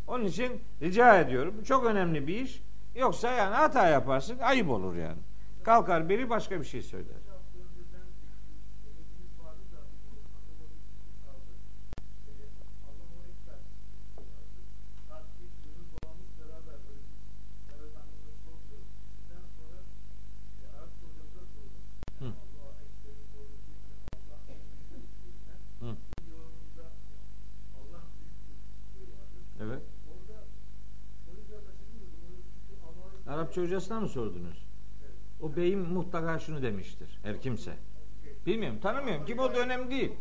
[0.06, 1.54] Onun için rica ediyorum.
[1.64, 2.62] Çok önemli bir iş.
[2.94, 5.18] Yoksa yani hata yaparsın ayıp olur yani.
[5.64, 7.17] Kalkar biri başka bir şey söyler.
[33.60, 34.64] Arapça mı sordunuz?
[35.42, 37.08] O beyim mutlaka şunu demiştir.
[37.22, 37.72] Her kimse.
[38.46, 39.26] Bilmiyorum, tanımıyorum.
[39.26, 40.12] Kim oldu önemli değil.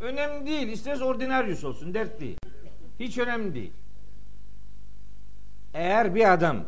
[0.00, 0.68] Önemli değil.
[0.68, 1.94] İsteriz ordinaryus olsun.
[1.94, 2.38] Dert değil.
[3.00, 3.72] Hiç önemli değil.
[5.74, 6.64] Eğer bir adam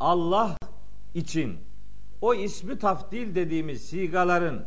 [0.00, 0.56] Allah
[1.14, 1.58] için
[2.20, 4.64] o ismi tafdil dediğimiz sigaların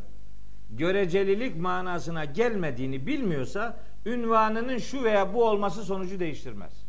[0.71, 6.84] görecelilik manasına gelmediğini bilmiyorsa ünvanının şu veya bu olması sonucu değiştirmez.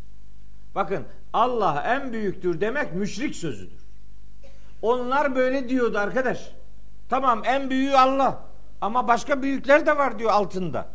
[0.76, 3.86] Bakın Allah en büyüktür demek müşrik sözüdür.
[4.82, 6.52] Onlar böyle diyordu arkadaş.
[7.08, 8.44] Tamam en büyüğü Allah.
[8.80, 10.88] Ama başka büyükler de var diyor altında.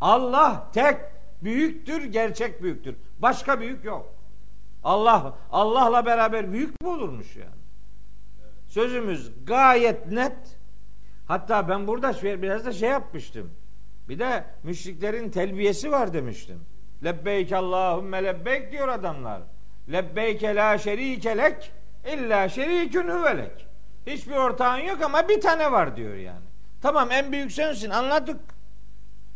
[0.00, 0.96] Allah tek
[1.42, 2.96] büyüktür, gerçek büyüktür.
[3.18, 4.14] Başka büyük yok.
[4.84, 7.62] Allah Allah'la beraber büyük mü olurmuş yani?
[8.66, 10.58] Sözümüz gayet net.
[11.28, 13.50] Hatta ben burada biraz da şey yapmıştım.
[14.08, 16.60] Bir de müşriklerin telbiyesi var demiştim.
[17.06, 19.42] Lebbeyk Allahümme lebbeyk diyor adamlar.
[19.92, 21.72] Lebbeyke la şerike lek
[22.12, 23.66] illa şerikün hüvelek.
[24.06, 26.46] Hiçbir ortağın yok ama bir tane var diyor yani.
[26.82, 28.40] Tamam en büyük sensin anladık.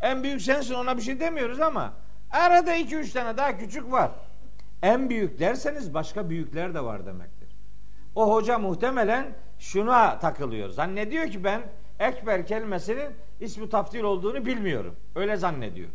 [0.01, 1.93] En büyük sensin ona bir şey demiyoruz ama
[2.31, 4.11] arada iki üç tane daha küçük var.
[4.81, 7.49] En büyük derseniz başka büyükler de var demektir.
[8.15, 9.25] O hoca muhtemelen
[9.59, 10.69] şuna takılıyor.
[10.69, 11.61] Zannediyor ki ben
[11.99, 14.95] ekber kelimesinin ismi taftil olduğunu bilmiyorum.
[15.15, 15.89] Öyle zannediyor.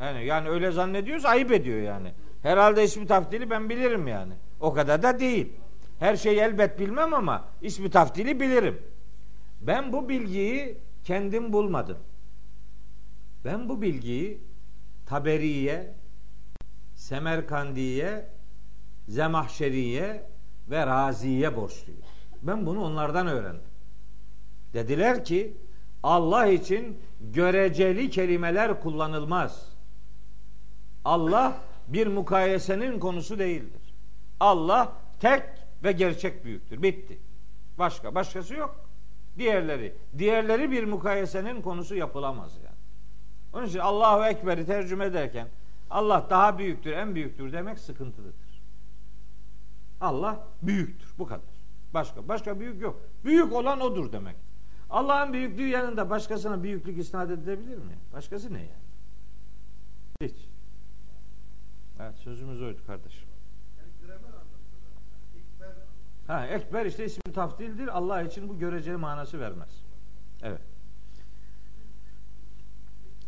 [0.00, 2.12] Yani, yani öyle zannediyorsa ayıp ediyor yani.
[2.42, 4.32] Herhalde ismi taftili ben bilirim yani.
[4.60, 5.52] O kadar da değil.
[5.98, 8.82] Her şeyi elbet bilmem ama ismi taftili bilirim.
[9.60, 11.98] Ben bu bilgiyi kendim bulmadım.
[13.44, 14.40] Ben bu bilgiyi
[15.06, 15.94] Taberiye,
[16.94, 18.28] Semerkandiye,
[19.08, 20.26] Zemahşeriye
[20.70, 22.00] ve Raziye borçluyum.
[22.42, 23.70] Ben bunu onlardan öğrendim.
[24.74, 25.56] Dediler ki
[26.02, 29.75] Allah için göreceli kelimeler kullanılmaz.
[31.06, 31.56] Allah
[31.88, 33.94] bir mukayesenin konusu değildir.
[34.40, 35.42] Allah tek
[35.84, 36.82] ve gerçek büyüktür.
[36.82, 37.18] Bitti.
[37.78, 38.80] Başka başkası yok.
[39.38, 42.76] Diğerleri diğerleri bir mukayesenin konusu yapılamaz yani.
[43.52, 45.48] Onun için Allahu Ekber'i tercüme ederken
[45.90, 48.62] Allah daha büyüktür, en büyüktür demek sıkıntılıdır.
[50.00, 51.08] Allah büyüktür.
[51.18, 51.56] Bu kadar.
[51.94, 53.00] Başka başka büyük yok.
[53.24, 54.36] Büyük olan odur demek.
[54.90, 57.98] Allah'ın büyüklüğü yanında başkasına büyüklük isnat edilebilir mi?
[58.12, 58.86] Başkası ne yani?
[60.22, 60.55] Hiç.
[62.00, 63.28] Evet sözümüz oydu kardeşim.
[66.26, 67.88] Ha, ekber işte ismi taftildir.
[67.88, 69.68] Allah için bu göreceli manası vermez.
[70.42, 70.60] Evet.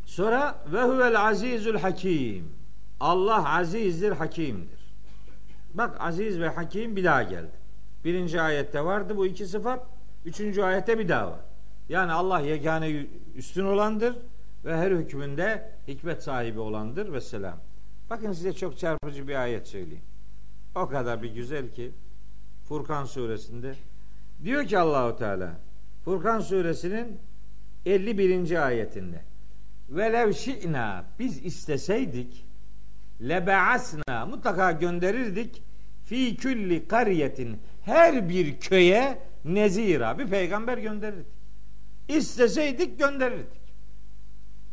[0.04, 2.52] Sonra ve huvel azizül hakim.
[3.00, 4.78] Allah azizdir, hakimdir.
[5.74, 7.50] Bak aziz ve hakim bir daha geldi.
[8.04, 9.86] Birinci ayette vardı bu iki sıfat.
[10.24, 11.40] Üçüncü ayette bir daha var.
[11.88, 14.16] Yani Allah yegane üstün olandır
[14.64, 17.58] ve her hükmünde hikmet sahibi olandır ve selam.
[18.10, 20.04] Bakın size çok çarpıcı bir ayet söyleyeyim.
[20.74, 21.90] O kadar bir güzel ki
[22.68, 23.74] Furkan suresinde
[24.44, 25.60] diyor ki Allahu Teala
[26.04, 27.18] Furkan suresinin
[27.86, 28.66] 51.
[28.66, 29.22] ayetinde
[29.90, 32.44] Velev şi'na biz isteseydik
[33.20, 35.62] lebe'asna mutlaka gönderirdik
[36.04, 41.26] fi külli kariyetin her bir köye nezira bir peygamber gönderirdik.
[42.08, 43.60] İsteseydik gönderirdik.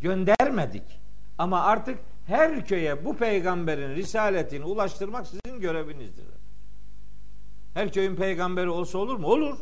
[0.02, 1.00] Göndermedik.
[1.38, 6.26] Ama artık her köye bu peygamberin risaletini ulaştırmak sizin görevinizdir.
[7.74, 9.28] Her köyün peygamberi olsa olur mu?
[9.28, 9.58] Olur.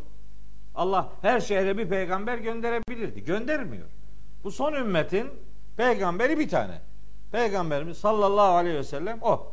[0.76, 3.24] Allah her şehre bir peygamber gönderebilirdi.
[3.24, 3.88] Göndermiyor.
[4.44, 5.30] Bu son ümmetin
[5.78, 6.82] peygamberi bir tane.
[7.32, 9.52] Peygamberimiz sallallahu aleyhi ve sellem o.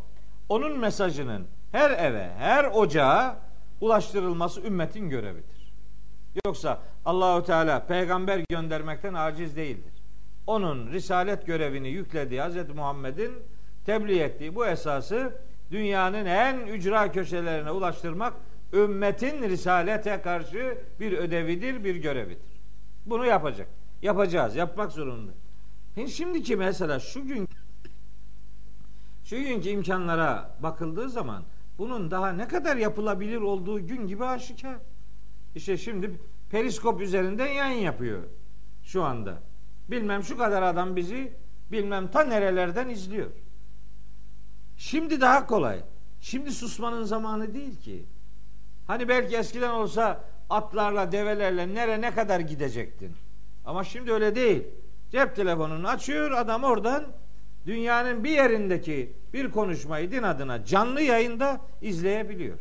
[0.49, 3.39] Onun mesajının her eve, her ocağa
[3.81, 5.73] ulaştırılması ümmetin görevidir.
[6.47, 9.93] Yoksa Allahu Teala peygamber göndermekten aciz değildir.
[10.47, 12.69] Onun risalet görevini yüklediği Hz.
[12.75, 13.33] Muhammed'in
[13.87, 15.33] tebliğ ettiği bu esası
[15.71, 18.33] dünyanın en ücra köşelerine ulaştırmak
[18.73, 22.61] ümmetin risalete karşı bir ödevidir, bir görevidir.
[23.07, 23.69] Bunu yapacak.
[24.03, 25.33] Yapacağız, yapmak zorunda.
[26.09, 27.49] Şimdiki mesela şu gün
[29.25, 31.43] şu günkü imkanlara bakıldığı zaman
[31.79, 34.77] bunun daha ne kadar yapılabilir olduğu gün gibi aşikar.
[35.55, 38.23] İşte şimdi periskop üzerinden yayın yapıyor
[38.83, 39.39] şu anda.
[39.91, 41.33] Bilmem şu kadar adam bizi
[41.73, 43.31] bilmem ta nerelerden izliyor.
[44.77, 45.81] Şimdi daha kolay.
[46.21, 48.05] Şimdi susmanın zamanı değil ki.
[48.87, 53.13] Hani belki eskiden olsa atlarla, develerle nere ne kadar gidecektin.
[53.65, 54.65] Ama şimdi öyle değil.
[55.11, 57.05] Cep telefonunu açıyor adam oradan
[57.67, 62.59] dünyanın bir yerindeki bir konuşmayı din adına canlı yayında izleyebiliyor.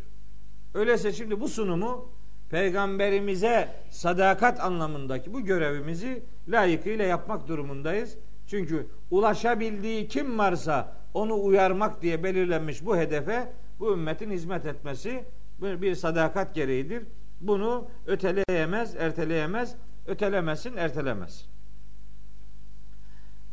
[0.73, 2.09] Öyleyse şimdi bu sunumu
[2.49, 8.17] peygamberimize sadakat anlamındaki bu görevimizi layıkıyla yapmak durumundayız.
[8.47, 15.23] Çünkü ulaşabildiği kim varsa onu uyarmak diye belirlenmiş bu hedefe bu ümmetin hizmet etmesi
[15.61, 17.03] bir sadakat gereğidir.
[17.41, 19.75] Bunu öteleyemez, erteleyemez,
[20.07, 21.45] ötelemesin, ertelemez.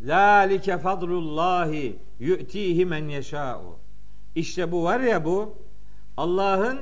[0.01, 3.77] Zalike fadlullahi yu'tihi men yeşâ'u.
[4.35, 5.59] İşte bu var ya bu
[6.17, 6.79] Allah'ın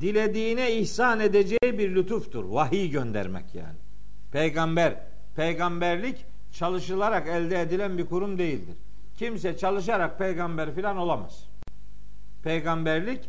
[0.00, 2.44] dilediğine ihsan edeceği bir lütuftur.
[2.44, 3.78] Vahiy göndermek yani.
[4.32, 5.07] Peygamber,
[5.38, 8.76] peygamberlik çalışılarak elde edilen bir kurum değildir.
[9.16, 11.44] Kimse çalışarak peygamber filan olamaz.
[12.42, 13.20] Peygamberlik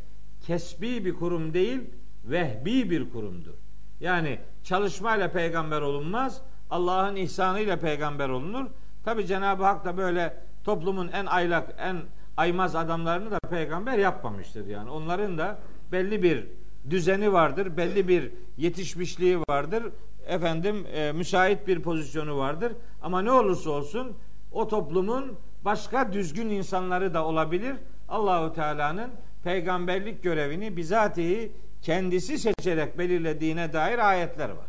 [0.41, 1.82] kesbi bir kurum değil,
[2.26, 3.53] vehbi bir kurumdur.
[3.99, 8.66] Yani çalışmayla peygamber olunmaz, Allah'ın ihsanıyla peygamber olunur.
[9.05, 10.34] Tabi Cenab-ı Hak da böyle
[10.64, 11.97] toplumun en aylak, en
[12.38, 14.68] aymaz adamlarını da peygamber yapmamıştır.
[14.68, 15.60] Yani onların da
[15.91, 16.45] belli bir
[16.89, 19.84] düzeni vardır, belli bir yetişmişliği vardır.
[20.30, 22.71] Efendim e, müsait bir pozisyonu vardır.
[23.01, 24.17] Ama ne olursa olsun
[24.51, 27.75] o toplumun başka düzgün insanları da olabilir.
[28.09, 29.11] Allahu Teala'nın
[29.43, 31.51] peygamberlik görevini bizatihi
[31.82, 34.67] kendisi seçerek belirlediğine dair ayetler var.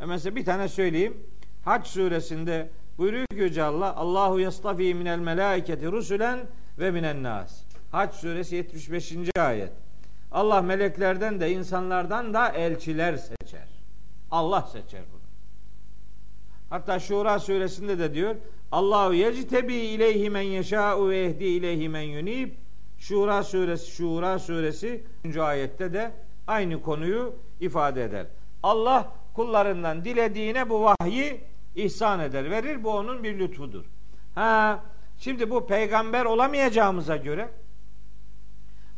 [0.00, 1.16] E mesela bir tane söyleyeyim.
[1.64, 2.68] Hac suresinde
[2.98, 6.40] buyuruyor ki Yüce Allah Allahu yastafi minel melaiketi rusulen
[6.78, 7.62] ve minen nas.
[7.92, 9.12] Hac suresi 75.
[9.38, 9.72] ayet.
[10.32, 13.75] Allah meleklerden de insanlardan da elçiler seçer.
[14.30, 15.20] Allah seçer bunu.
[16.70, 18.34] Hatta Şura suresinde de diyor
[18.72, 22.52] Allahu yectebi ileyhi men yeşâ'u ve ehdi ileyhi men yunib.
[22.98, 25.36] Şura suresi Şura suresi 3.
[25.36, 26.12] ayette de
[26.46, 28.26] aynı konuyu ifade eder.
[28.62, 31.40] Allah kullarından dilediğine bu vahyi
[31.74, 32.84] ihsan eder, verir.
[32.84, 33.84] Bu onun bir lütfudur.
[34.34, 34.84] Ha,
[35.18, 37.48] şimdi bu peygamber olamayacağımıza göre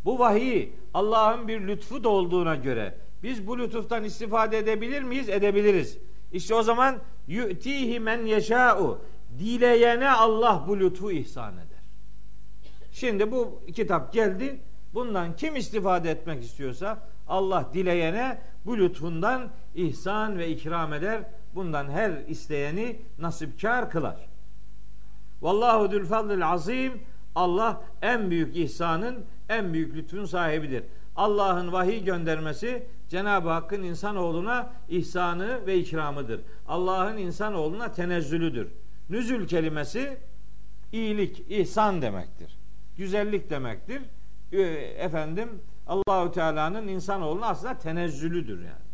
[0.05, 5.29] bu vahiy Allah'ın bir lütfu da olduğuna göre biz lütuftan istifade edebilir miyiz?
[5.29, 5.99] Edebiliriz.
[6.33, 6.99] İşte o zaman
[7.29, 8.99] yu'tihi men yeşâ'u
[9.39, 11.79] dileyene Allah bu lütfu ihsan eder.
[12.93, 14.61] Şimdi bu kitap geldi.
[14.95, 16.99] Bundan kim istifade etmek istiyorsa
[17.29, 21.23] Allah dileyene bu lütfundan ihsan ve ikram eder.
[21.55, 24.29] Bundan her isteyeni nasipkar kılar.
[25.43, 26.93] Vallahu dül fadlil azim.
[27.35, 30.85] Allah en büyük ihsanın, en büyük lütfun sahibidir.
[31.17, 36.41] Allah'ın vahiy göndermesi Cenab-ı Hakk'ın insanoğluna ihsanı ve ikramıdır.
[36.69, 38.69] Allah'ın insanoğluna tenezzülüdür.
[39.11, 40.19] Nüzül kelimesi
[40.93, 42.59] iyilik, ihsan demektir.
[42.97, 44.03] Güzellik demektir.
[44.53, 44.61] Ee,
[44.99, 45.49] efendim
[45.87, 48.89] Allahu Teala'nın insanoğluna aslında tenezzülüdür yani.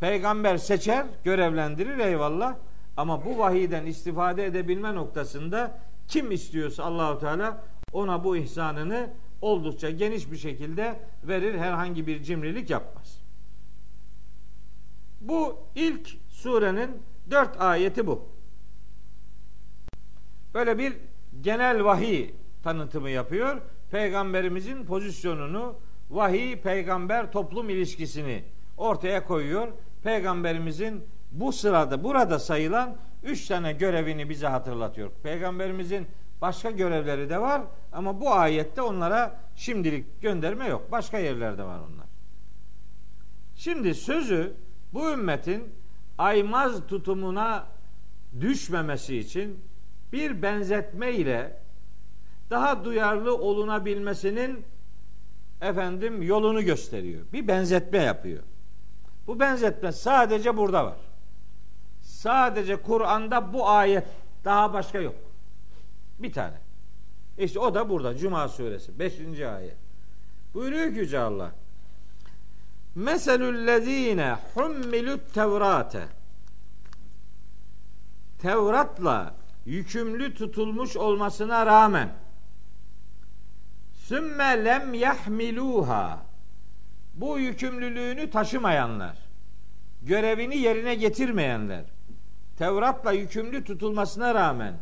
[0.00, 2.56] Peygamber seçer, görevlendirir eyvallah.
[2.96, 5.78] Ama bu vahiyden istifade edebilme noktasında
[6.08, 7.62] kim istiyorsa Allahu Teala
[7.92, 9.10] ona bu ihsanını
[9.40, 11.58] oldukça geniş bir şekilde verir.
[11.58, 13.20] Herhangi bir cimrilik yapmaz.
[15.20, 16.90] Bu ilk surenin
[17.30, 18.28] dört ayeti bu.
[20.54, 20.96] Böyle bir
[21.40, 22.30] genel vahiy
[22.62, 23.60] tanıtımı yapıyor.
[23.90, 25.74] Peygamberimizin pozisyonunu,
[26.10, 28.44] vahiy peygamber toplum ilişkisini
[28.76, 29.68] ortaya koyuyor.
[30.02, 35.10] Peygamberimizin bu sırada burada sayılan üç tane görevini bize hatırlatıyor.
[35.22, 36.06] Peygamberimizin
[36.44, 40.92] başka görevleri de var ama bu ayette onlara şimdilik gönderme yok.
[40.92, 42.06] Başka yerlerde var onlar.
[43.54, 44.54] Şimdi sözü
[44.92, 45.74] bu ümmetin
[46.18, 47.66] aymaz tutumuna
[48.40, 49.60] düşmemesi için
[50.12, 51.56] bir benzetme ile
[52.50, 54.64] daha duyarlı olunabilmesinin
[55.60, 57.22] efendim yolunu gösteriyor.
[57.32, 58.42] Bir benzetme yapıyor.
[59.26, 60.98] Bu benzetme sadece burada var.
[62.02, 64.04] Sadece Kur'an'da bu ayet
[64.44, 65.14] daha başka yok.
[66.24, 66.56] Bir tane.
[67.38, 69.40] İşte o da burada Cuma suresi 5.
[69.40, 69.76] ayet.
[70.54, 71.52] Buyuruyor ki Yüce Allah.
[72.94, 76.04] Meselüllezine hummilut tevrate
[78.38, 79.34] Tevrat'la
[79.66, 82.08] yükümlü tutulmuş olmasına rağmen
[83.92, 86.22] sümme lem yahmiluha
[87.14, 89.18] bu yükümlülüğünü taşımayanlar
[90.02, 91.84] görevini yerine getirmeyenler
[92.58, 94.74] Tevrat'la yükümlü tutulmasına rağmen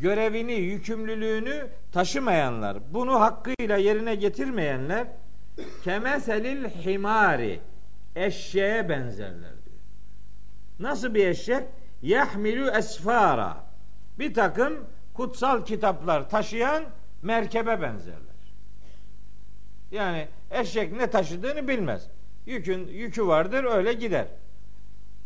[0.00, 5.06] görevini, yükümlülüğünü taşımayanlar, bunu hakkıyla yerine getirmeyenler
[5.84, 7.60] kemeselil himari
[8.16, 9.80] eşeğe benzerler diyor.
[10.78, 11.62] Nasıl bir eşek?
[12.02, 13.56] Yahmilu esfara.
[14.18, 14.74] Bir takım
[15.14, 16.84] kutsal kitaplar taşıyan
[17.22, 18.20] merkebe benzerler.
[19.90, 22.08] Yani eşek ne taşıdığını bilmez.
[22.46, 24.26] Yükün yükü vardır öyle gider.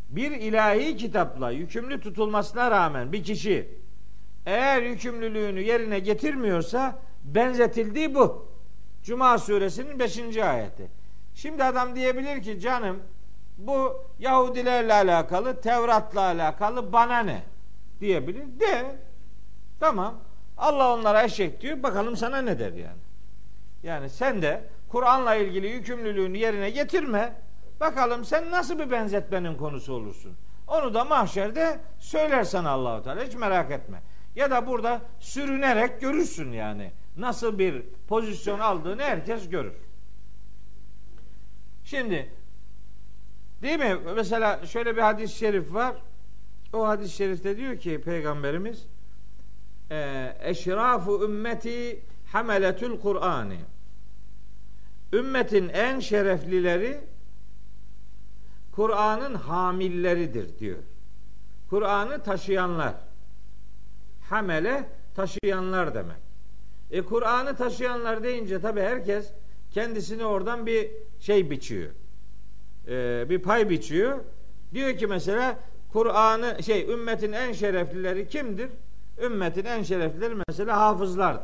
[0.08, 3.68] Bir ilahi kitapla yükümlü tutulmasına rağmen bir kişi
[4.46, 8.48] eğer yükümlülüğünü yerine getirmiyorsa benzetildiği bu.
[9.02, 10.36] Cuma suresinin 5.
[10.36, 10.90] ayeti.
[11.34, 13.00] Şimdi adam diyebilir ki canım
[13.58, 17.42] bu Yahudilerle alakalı, Tevrat'la alakalı bana ne?
[18.00, 18.60] Diyebilir.
[18.60, 18.96] De.
[19.80, 20.14] Tamam.
[20.58, 21.82] Allah onlara eşek diyor.
[21.82, 23.04] Bakalım sana ne der yani.
[23.82, 27.32] Yani sen de Kur'an'la ilgili yükümlülüğünü yerine getirme.
[27.80, 30.32] Bakalım sen nasıl bir benzetmenin konusu olursun.
[30.68, 34.02] Onu da mahşerde söylersen Allahu Teala hiç merak etme.
[34.36, 36.92] Ya da burada sürünerek görürsün yani.
[37.16, 39.72] Nasıl bir pozisyon aldığını herkes görür.
[41.84, 42.30] Şimdi
[43.62, 43.96] değil mi?
[44.16, 45.96] Mesela şöyle bir hadis-i şerif var.
[46.72, 48.86] O hadis-i şerifte diyor ki Peygamberimiz
[49.90, 52.00] e, eşrafu ümmeti
[52.32, 53.56] hameletül Kur'an'ı
[55.12, 57.00] ümmetin en şereflileri
[58.72, 60.78] Kur'an'ın hamilleridir diyor.
[61.70, 62.94] Kur'an'ı taşıyanlar.
[64.30, 66.16] Hamele taşıyanlar demek.
[66.90, 69.32] E Kur'an'ı taşıyanlar deyince tabi herkes
[69.70, 71.90] kendisini oradan bir şey biçiyor.
[72.88, 74.18] E, bir pay biçiyor.
[74.74, 75.58] Diyor ki mesela
[75.92, 78.70] Kur'an'ı şey ümmetin en şereflileri kimdir?
[79.22, 81.42] Ümmetin en şereflileri mesela hafızlardır.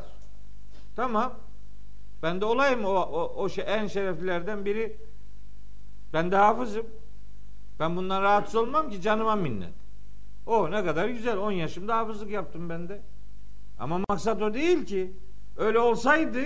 [0.96, 1.34] Tamam.
[2.22, 4.96] Ben de olayım o, o, o şey, en şereflilerden biri.
[6.12, 6.86] Ben de hafızım.
[7.80, 9.79] Ben bundan rahatsız olmam ki canıma minnet.
[10.50, 11.36] O ne kadar güzel.
[11.38, 13.00] 10 yaşımda hafızlık yaptım ben de.
[13.78, 15.12] Ama maksat o değil ki.
[15.56, 16.40] Öyle olsaydı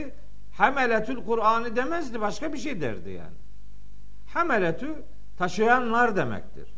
[0.53, 3.37] Hameletül Kur'an'ı demezdi başka bir şey derdi yani.
[4.35, 4.95] Hameletü
[5.39, 6.69] taşıyanlar demektir.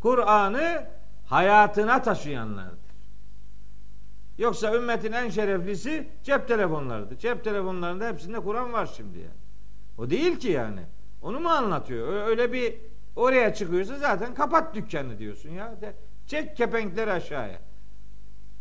[0.00, 0.86] Kur'an'ı
[1.26, 2.78] hayatına taşıyanlardır.
[4.38, 7.18] Yoksa ümmetin en şereflisi cep telefonlarıdır.
[7.18, 9.42] Cep telefonlarında hepsinde Kur'an var şimdi yani.
[9.98, 10.80] O değil ki yani.
[11.22, 12.26] Onu mu anlatıyor?
[12.26, 12.74] Öyle bir
[13.16, 15.80] oraya çıkıyorsa zaten kapat dükkanı diyorsun ya.
[15.80, 15.94] De,
[16.26, 17.58] çek kepenkleri aşağıya.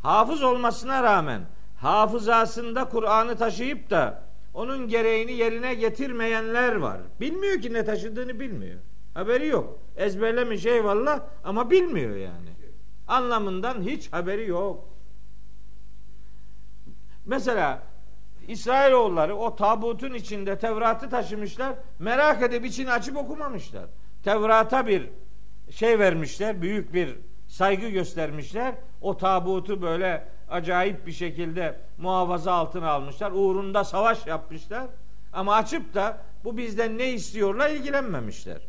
[0.01, 1.41] Hafız olmasına rağmen
[1.78, 6.99] hafızasında Kur'an'ı taşıyıp da onun gereğini yerine getirmeyenler var.
[7.20, 8.80] Bilmiyor ki ne taşıdığını bilmiyor.
[9.14, 9.80] Haberi yok.
[9.97, 12.49] Ezberlemiş eyvallah ama bilmiyor yani.
[13.07, 14.88] Anlamından hiç haberi yok.
[17.26, 17.84] Mesela
[18.47, 21.76] İsrailoğulları o tabutun içinde Tevrat'ı taşımışlar.
[21.99, 23.86] Merak edip içini açıp okumamışlar.
[24.24, 25.09] Tevrat'a bir
[25.72, 26.62] şey vermişler.
[26.62, 27.18] Büyük bir
[27.51, 28.75] saygı göstermişler.
[29.01, 33.31] O tabutu böyle acayip bir şekilde muhafaza altına almışlar.
[33.31, 34.87] Uğrunda savaş yapmışlar.
[35.33, 38.61] Ama açıp da bu bizden ne istiyorla ilgilenmemişler.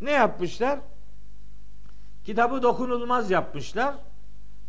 [0.00, 0.78] Ne yapmışlar?
[2.24, 3.94] Kitabı dokunulmaz yapmışlar.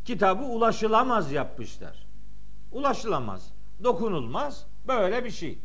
[0.05, 2.07] Kitabı ulaşılamaz yapmışlar.
[2.72, 3.53] Ulaşılamaz,
[3.84, 5.59] dokunulmaz böyle bir şey.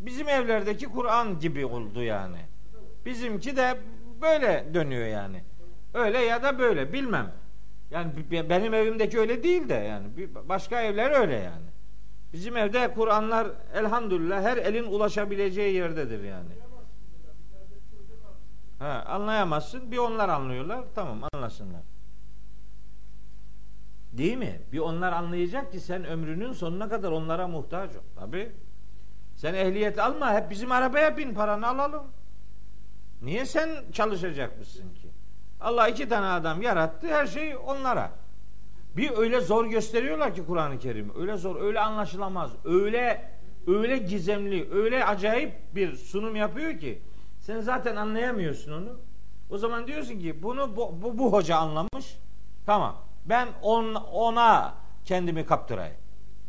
[0.00, 2.38] Bizim evlerdeki Kur'an gibi oldu yani.
[3.06, 3.80] Bizimki de
[4.22, 5.42] böyle dönüyor yani.
[5.94, 7.32] Öyle ya da böyle bilmem.
[7.90, 10.06] Yani benim evimdeki öyle değil de yani
[10.48, 11.66] başka evler öyle yani.
[12.32, 16.48] Bizim evde Kur'anlar elhamdülillah her elin ulaşabileceği yerdedir yani.
[18.78, 19.92] Ha, anlayamazsın.
[19.92, 20.84] Bir onlar anlıyorlar.
[20.94, 21.82] Tamam anlasınlar.
[24.12, 24.60] Değil mi?
[24.72, 28.02] Bir onlar anlayacak ki sen ömrünün sonuna kadar onlara muhtaç ol.
[28.16, 28.52] Tabi.
[29.36, 30.34] Sen ehliyet alma.
[30.34, 32.02] Hep bizim arabaya bin paranı alalım.
[33.22, 35.13] Niye sen çalışacakmışsın ki?
[35.64, 37.06] Allah iki tane adam yarattı.
[37.06, 38.10] Her şey onlara.
[38.96, 41.12] Bir öyle zor gösteriyorlar ki Kur'an-ı Kerim.
[41.20, 42.50] Öyle zor, öyle anlaşılamaz.
[42.64, 43.30] Öyle
[43.66, 47.02] öyle gizemli, öyle acayip bir sunum yapıyor ki
[47.40, 48.98] sen zaten anlayamıyorsun onu.
[49.50, 52.18] O zaman diyorsun ki bunu bu, bu, bu hoca anlamış.
[52.66, 52.96] Tamam.
[53.26, 55.96] Ben on, ona kendimi kaptırayım.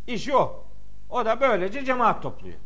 [0.08, 0.64] İş o.
[1.10, 2.58] O da böylece cemaat topluyor.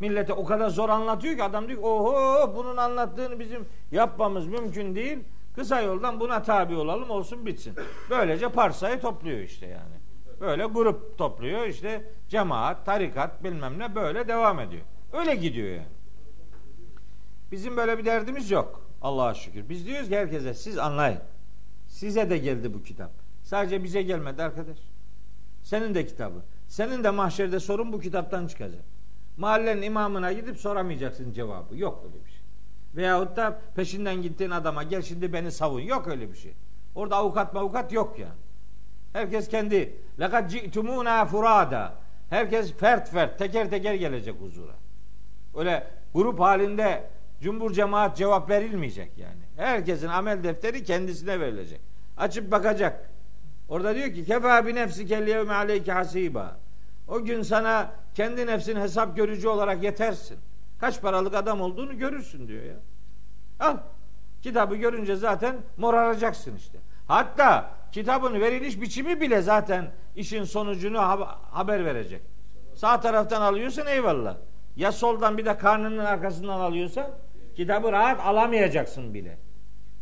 [0.00, 4.94] Millete o kadar zor anlatıyor ki adam diyor ki oho bunun anlattığını bizim yapmamız mümkün
[4.94, 5.18] değil.
[5.54, 7.74] Kısa yoldan buna tabi olalım olsun bitsin.
[8.10, 9.94] Böylece parsayı topluyor işte yani.
[10.40, 14.82] Böyle grup topluyor işte cemaat, tarikat bilmem ne böyle devam ediyor.
[15.12, 15.94] Öyle gidiyor yani.
[17.52, 18.90] Bizim böyle bir derdimiz yok.
[19.02, 19.68] Allah'a şükür.
[19.68, 21.18] Biz diyoruz ki herkese siz anlayın.
[21.88, 23.10] Size de geldi bu kitap.
[23.42, 24.78] Sadece bize gelmedi arkadaş.
[25.62, 26.42] Senin de kitabı.
[26.68, 28.84] Senin de mahşerde sorun bu kitaptan çıkacak.
[29.36, 31.76] Mahallenin imamına gidip soramayacaksın cevabı.
[31.76, 32.33] Yok öyle bir şey.
[32.96, 35.80] Veyahut da peşinden gittiğin adama gel şimdi beni savun.
[35.80, 36.54] Yok öyle bir şey.
[36.94, 38.32] Orada avukat avukat yok yani.
[39.12, 39.96] Herkes kendi.
[40.20, 41.94] Lekad ci'tumuna furada.
[42.30, 44.74] Herkes fert fert teker teker gelecek huzura.
[45.54, 47.04] Öyle grup halinde
[47.40, 49.42] Cumbur cemaat cevap verilmeyecek yani.
[49.56, 51.80] Herkesin amel defteri kendisine verilecek.
[52.16, 53.10] Açıp bakacak.
[53.68, 56.56] Orada diyor ki kefa bi nefsi kelliyevme aleyke hasiba.
[57.08, 60.38] O gün sana kendi nefsin hesap görücü olarak yetersin.
[60.84, 62.76] Kaç paralık adam olduğunu görürsün diyor ya.
[63.60, 63.76] Al.
[64.42, 66.78] Kitabı görünce zaten moraracaksın işte.
[67.08, 71.00] Hatta kitabın veriliş biçimi bile zaten işin sonucunu
[71.50, 72.22] haber verecek.
[72.74, 74.36] Sağ taraftan alıyorsan eyvallah.
[74.76, 77.10] Ya soldan bir de karnının arkasından alıyorsan
[77.56, 79.38] kitabı rahat alamayacaksın bile.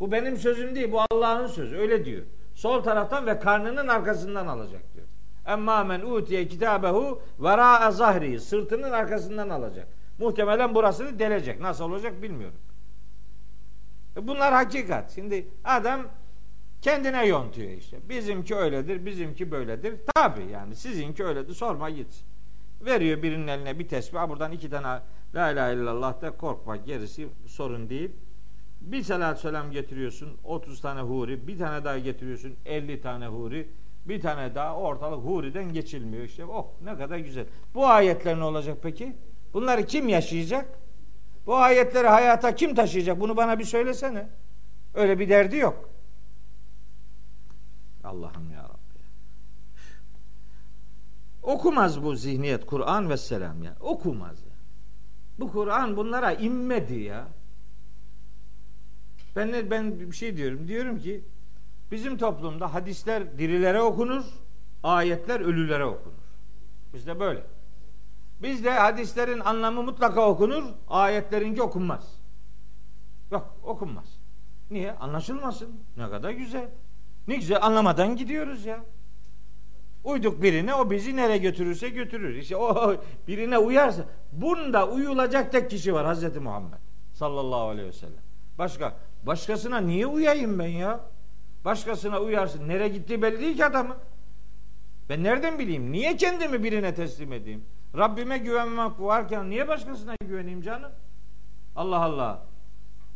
[0.00, 1.76] Bu benim sözüm değil, bu Allah'ın sözü.
[1.76, 2.22] Öyle diyor.
[2.54, 5.06] Sol taraftan ve karnının arkasından alacak diyor.
[5.46, 10.01] Emma men utiye kitabehu vera zahri sırtının arkasından alacak.
[10.22, 11.60] Muhtemelen burasını delecek.
[11.60, 12.58] Nasıl olacak bilmiyorum.
[14.16, 15.10] E bunlar hakikat.
[15.14, 16.00] Şimdi adam
[16.82, 17.98] kendine yontuyor işte.
[18.08, 19.94] Bizimki öyledir, bizimki böyledir.
[20.14, 21.54] Tabi yani sizinki öyledir.
[21.54, 22.26] Sorma gitsin.
[22.80, 24.28] Veriyor birinin eline bir tesbih.
[24.28, 25.00] Buradan iki tane
[25.34, 28.10] La ilahe illallah da korkmak gerisi sorun değil.
[28.80, 33.68] Bir salat selam getiriyorsun 30 tane huri, bir tane daha getiriyorsun 50 tane huri,
[34.04, 36.44] bir tane daha ortalık huriden geçilmiyor işte.
[36.44, 37.44] Oh ne kadar güzel.
[37.74, 39.12] Bu ayetler ne olacak peki?
[39.55, 40.78] Bunları kim yaşayacak?
[41.46, 43.20] Bu ayetleri hayata kim taşıyacak?
[43.20, 44.28] Bunu bana bir söylesene.
[44.94, 45.88] Öyle bir derdi yok.
[48.05, 49.03] Allah'ım ya Rabbi.
[51.42, 53.76] Okumaz bu zihniyet Kur'an ve selam ya.
[53.80, 54.38] Okumaz.
[55.38, 57.28] Bu Kur'an bunlara inmedi ya.
[59.36, 60.68] Ben ben bir şey diyorum.
[60.68, 61.24] Diyorum ki
[61.90, 64.24] bizim toplumda hadisler dirilere okunur,
[64.82, 66.22] ayetler ölülere okunur.
[66.94, 67.42] Bizde böyle.
[68.43, 72.22] Bizde hadislerin anlamı mutlaka okunur, ayetlerinki okunmaz.
[73.30, 74.05] Yok, okunmaz.
[74.70, 74.93] Niye?
[74.93, 75.70] Anlaşılmasın.
[75.97, 76.68] Ne kadar güzel.
[77.28, 78.80] Ne güzel anlamadan gidiyoruz ya.
[80.05, 82.34] Uyduk birine o bizi nereye götürürse götürür.
[82.34, 82.97] İşte o
[83.28, 86.78] birine uyarsa bunda uyulacak tek kişi var Hazreti Muhammed
[87.12, 88.22] sallallahu aleyhi ve sellem.
[88.59, 91.01] Başka başkasına niye uyayım ben ya?
[91.64, 92.68] Başkasına uyarsın.
[92.68, 93.97] Nereye gittiği belli değil ki adamın.
[95.09, 95.93] Ben nereden bileyim?
[95.93, 97.64] Niye kendimi birine teslim edeyim?
[97.97, 100.93] Rabbime güvenmek varken niye başkasına güveneyim canım?
[101.76, 102.43] Allah Allah.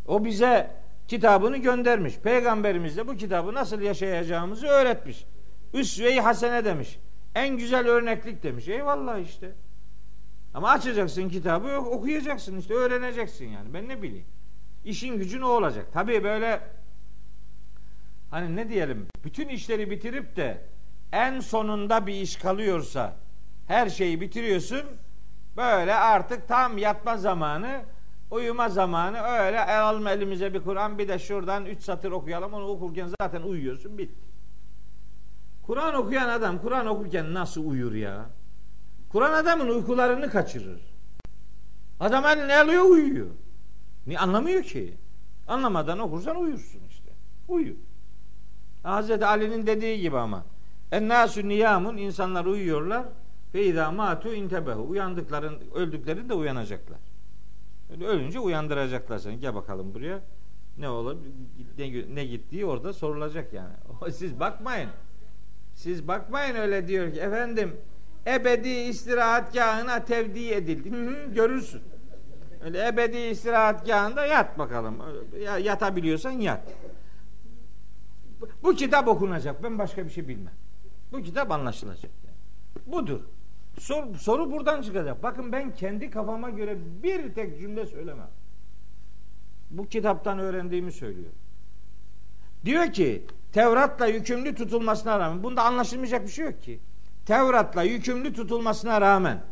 [0.07, 0.71] O bize
[1.09, 2.19] kitabını göndermiş.
[2.19, 5.27] Peygamberimiz de bu kitabı nasıl yaşayacağımızı öğretmiş.
[5.75, 6.99] Üsve-i hasene demiş.
[7.35, 8.69] En güzel örneklik demiş.
[8.69, 9.53] Eyvallah işte.
[10.55, 13.75] Ama açacaksın kitabı okuyacaksın işte öğreneceksin yani.
[13.75, 14.27] Ben ne bileyim.
[14.85, 15.87] İşin gücün o olacak.
[15.93, 16.61] Tabii böyle
[18.31, 20.63] hani ne diyelim bütün işleri bitirip de
[21.13, 23.17] en sonunda bir iş kalıyorsa
[23.67, 24.83] her şeyi bitiriyorsun
[25.57, 27.83] böyle artık tam yatma zamanı
[28.31, 33.09] uyuma zamanı öyle alalım elimize bir Kur'an bir de şuradan üç satır okuyalım onu okurken
[33.21, 34.27] zaten uyuyorsun bitti.
[35.63, 38.27] Kur'an okuyan adam Kur'an okurken nasıl uyur ya?
[39.09, 40.81] Kur'an adamın uykularını kaçırır.
[42.01, 43.27] Adam ne alıyor uyuyor.
[44.07, 44.95] Ni anlamıyor ki.
[45.49, 47.11] Anlamadan okursan uyursun işte.
[47.49, 47.75] Uyu.
[48.83, 50.45] Hazreti Ali'nin dediği gibi ama.
[50.93, 53.05] Ennâsü niyamun insanlar uyuyorlar.
[53.57, 54.89] Fe izâ mâtu intebehu.
[54.89, 56.99] Uyandıkların, öldüklerinde uyanacaklar.
[57.91, 59.39] Öyle ölünce uyandıracaklar seni.
[59.39, 60.21] Gel bakalım buraya.
[60.79, 61.17] Ne olur
[61.79, 63.73] ne, ne gittiği orada sorulacak yani.
[64.13, 64.91] Siz bakmayın.
[65.75, 67.77] Siz bakmayın öyle diyor ki efendim
[68.27, 70.91] ebedi istirahatgahına tevdi edildi.
[71.35, 71.83] Görürsün.
[72.65, 75.03] Öyle ebedi istirahatgahında yat bakalım.
[75.45, 76.75] Ya, yatabiliyorsan yat.
[78.63, 79.63] Bu kitap okunacak.
[79.63, 80.55] Ben başka bir şey bilmem.
[81.13, 82.11] Bu kitap anlaşılacak.
[82.25, 82.37] Yani.
[82.87, 83.21] Budur.
[83.79, 85.23] Sor, soru buradan çıkacak.
[85.23, 88.31] Bakın ben kendi kafama göre bir tek cümle söylemem.
[89.71, 91.39] Bu kitaptan öğrendiğimi söylüyorum.
[92.65, 93.23] Diyor ki
[93.53, 96.81] Tevrat'la yükümlü tutulmasına rağmen bunda anlaşılmayacak bir şey yok ki.
[97.27, 99.43] Tevrat'la yükümlü tutulmasına rağmen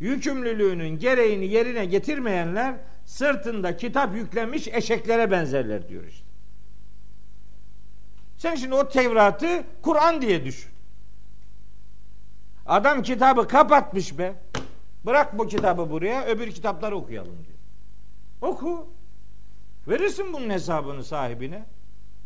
[0.00, 6.26] yükümlülüğünün gereğini yerine getirmeyenler sırtında kitap yüklenmiş eşeklere benzerler diyor işte.
[8.36, 10.73] Sen şimdi o Tevrat'ı Kur'an diye düşün.
[12.66, 14.34] Adam kitabı kapatmış be.
[15.06, 17.58] Bırak bu kitabı buraya öbür kitapları okuyalım diyor.
[18.40, 18.86] Oku.
[19.88, 21.64] Verirsin bunun hesabını sahibine.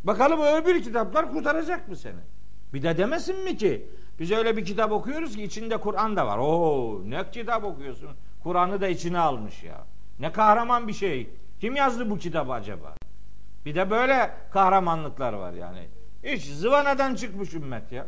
[0.04, 2.20] Bakalım öbür kitaplar kurtaracak mı seni?
[2.74, 3.86] Bir de demesin mi ki
[4.18, 6.38] biz öyle bir kitap okuyoruz ki içinde Kur'an da var.
[6.38, 8.10] Oo ne kitap okuyorsun?
[8.42, 9.84] Kur'an'ı da içine almış ya.
[10.20, 11.30] Ne kahraman bir şey.
[11.60, 12.94] Kim yazdı bu kitabı acaba?
[13.64, 15.88] Bir de böyle kahramanlıklar var yani.
[16.24, 18.06] Hiç zıvanadan çıkmış ümmet ya.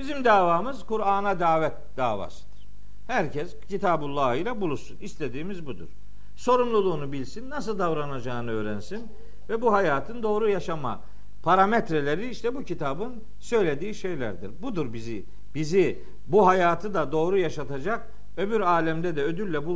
[0.00, 2.68] Bizim davamız Kur'an'a davet davasıdır.
[3.06, 4.98] Herkes Kitabullah ile buluşsun.
[5.00, 5.88] İstediğimiz budur.
[6.36, 9.08] Sorumluluğunu bilsin, nasıl davranacağını öğrensin
[9.48, 11.00] ve bu hayatın doğru yaşama
[11.42, 14.50] parametreleri işte bu kitabın söylediği şeylerdir.
[14.62, 15.24] Budur bizi
[15.54, 19.66] bizi bu hayatı da doğru yaşatacak, öbür alemde de ödülle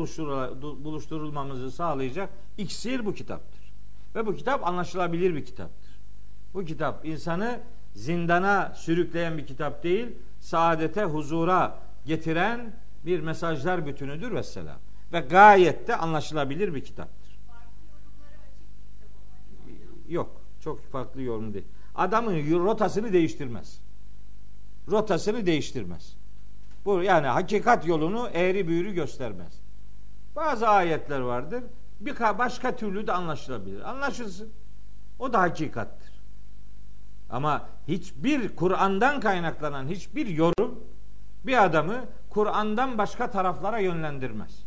[0.84, 3.72] buluşturulmamızı sağlayacak iksir bu kitaptır.
[4.14, 5.98] Ve bu kitap anlaşılabilir bir kitaptır.
[6.54, 7.60] Bu kitap insanı
[7.94, 10.08] zindana sürükleyen bir kitap değil,
[10.40, 12.72] saadete, huzura getiren
[13.06, 14.78] bir mesajlar bütünüdür vesselam.
[15.12, 17.38] Ve gayet de anlaşılabilir bir kitaptır.
[20.08, 20.44] Yok.
[20.60, 21.64] Çok farklı yorum değil.
[21.94, 23.80] Adamın rotasını değiştirmez.
[24.88, 26.16] Rotasını değiştirmez.
[26.84, 29.60] Bu yani hakikat yolunu eğri büğrü göstermez.
[30.36, 31.64] Bazı ayetler vardır.
[32.00, 33.90] Bir başka türlü de anlaşılabilir.
[33.90, 34.48] Anlaşılsın.
[35.18, 36.13] O da hakikattir.
[37.34, 40.84] Ama hiçbir Kur'an'dan kaynaklanan hiçbir yorum
[41.46, 44.64] bir adamı Kur'an'dan başka taraflara yönlendirmez.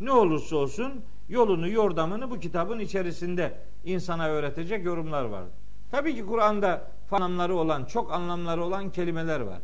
[0.00, 0.92] Ne olursa olsun
[1.28, 5.44] yolunu, yordamını bu kitabın içerisinde insana öğretecek yorumlar var.
[5.90, 9.58] Tabii ki Kur'an'da anlamları olan, çok anlamları olan kelimeler var.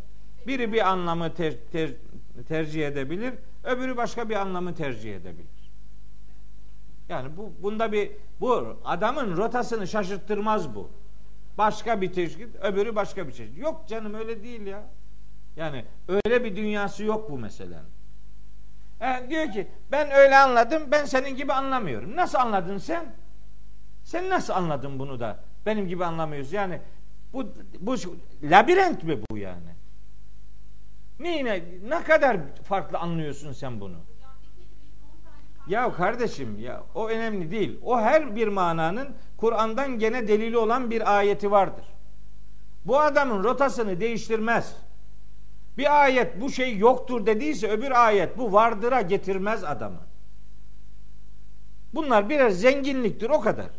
[0.47, 1.90] Biri bir anlamı ter, ter,
[2.49, 3.34] tercih edebilir,
[3.64, 5.72] öbürü başka bir anlamı tercih edebilir.
[7.09, 10.90] Yani bu bunda bir bu adamın rotasını şaşırttırmaz bu.
[11.59, 13.59] Başka bir teşkil, öbürü başka bir çeşit.
[13.59, 14.83] Yok canım öyle değil ya.
[15.57, 17.93] Yani öyle bir dünyası yok bu meselenin.
[19.01, 22.17] E, diyor ki ben öyle anladım ben senin gibi anlamıyorum.
[22.17, 23.07] Nasıl anladın sen?
[24.05, 26.57] Sen nasıl anladın bunu da benim gibi anlamıyorsun?
[26.57, 26.81] Yani
[27.33, 27.47] bu,
[27.81, 27.97] bu
[28.43, 29.73] labirent mi bu yani?
[31.19, 33.97] Neyine, ne kadar farklı anlıyorsun sen bunu?
[35.69, 37.79] Ya kardeşim ya o önemli değil.
[37.85, 41.85] O her bir mananın Kur'an'dan gene delili olan bir ayeti vardır.
[42.85, 44.77] Bu adamın rotasını değiştirmez.
[45.79, 50.01] Bir ayet bu şey yoktur dediyse öbür ayet bu vardıra getirmez adamı.
[51.95, 53.71] Bunlar birer zenginliktir o kadar.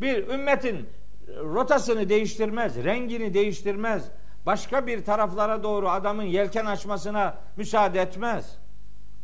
[0.00, 0.88] Bir ümmetin
[1.28, 4.04] rotasını değiştirmez, rengini değiştirmez,
[4.46, 8.58] başka bir taraflara doğru adamın yelken açmasına müsaade etmez.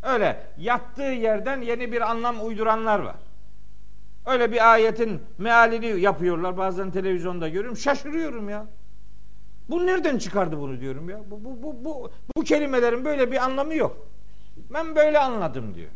[0.09, 3.17] Öyle yattığı yerden yeni bir anlam uyduranlar var.
[4.27, 6.57] Öyle bir ayetin mealini yapıyorlar.
[6.57, 7.77] Bazen televizyonda görüyorum.
[7.77, 8.67] Şaşırıyorum ya.
[9.71, 11.31] Bu nereden çıkardı bunu diyorum ya.
[11.31, 14.07] Bu, bu, bu, bu, bu kelimelerin böyle bir anlamı yok.
[14.73, 15.91] Ben böyle anladım diyor.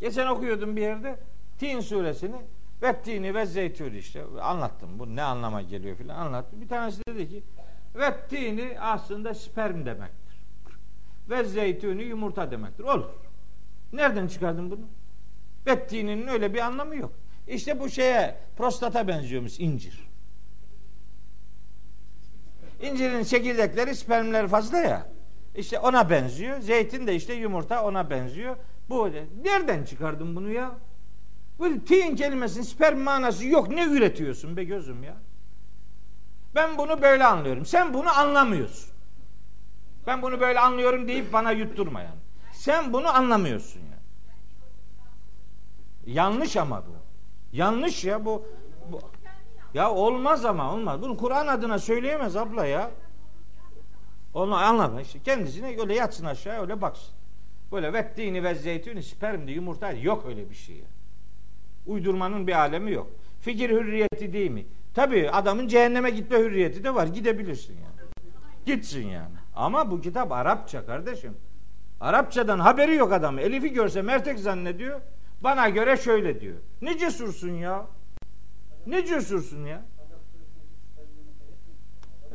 [0.00, 1.16] Geçen okuyordum bir yerde
[1.58, 2.36] Tin suresini
[2.82, 4.98] ve ve zeytuni işte anlattım.
[4.98, 6.60] Bu ne anlama geliyor filan anlattım.
[6.60, 7.42] Bir tanesi dedi ki
[7.94, 8.14] ve
[8.80, 10.23] aslında sperm demektir.
[11.30, 12.84] Ve zeytuni yumurta demektir.
[12.84, 13.10] Olur.
[13.92, 14.86] Nereden çıkardın bunu?
[15.66, 17.12] Bettiğinin öyle bir anlamı yok.
[17.48, 20.08] İşte bu şeye prostata benziyormuş incir.
[22.82, 25.06] İncirin çekirdekleri spermleri fazla ya.
[25.54, 26.60] İşte ona benziyor.
[26.60, 28.56] Zeytin de işte yumurta ona benziyor.
[28.88, 29.10] Bu
[29.44, 30.72] nereden çıkardın bunu ya?
[31.58, 33.68] Bu tin kelimesinin sperm manası yok.
[33.68, 35.16] Ne üretiyorsun be gözüm ya?
[36.54, 37.66] Ben bunu böyle anlıyorum.
[37.66, 38.93] Sen bunu anlamıyorsun.
[40.06, 42.18] Ben bunu böyle anlıyorum deyip bana yutturma yani.
[42.52, 43.98] Sen bunu anlamıyorsun ya.
[46.06, 46.92] Yanlış ama bu.
[47.52, 48.46] Yanlış ya bu.
[48.92, 49.00] bu.
[49.74, 51.02] Ya olmaz ama olmaz.
[51.02, 52.90] Bunu Kur'an adına söyleyemez abla ya.
[54.34, 55.18] Onu anlama işte.
[55.22, 57.14] Kendisine öyle yatsın aşağı öyle baksın.
[57.72, 60.84] Böyle vettini ve zeytini spermdi yumurta yok öyle bir şey.
[61.86, 63.10] Uydurmanın bir alemi yok.
[63.40, 64.66] Fikir hürriyeti değil mi?
[64.94, 67.06] Tabi adamın cehenneme gitme hürriyeti de var.
[67.06, 68.08] Gidebilirsin yani.
[68.66, 69.34] Gitsin yani.
[69.56, 71.36] Ama bu kitap Arapça kardeşim.
[72.00, 73.38] Arapçadan haberi yok adam.
[73.38, 75.00] Elif'i görse mertek zannediyor.
[75.40, 76.56] Bana göre şöyle diyor.
[76.82, 77.86] Ne cesursun ya?
[78.86, 79.82] Ne cesursun ya?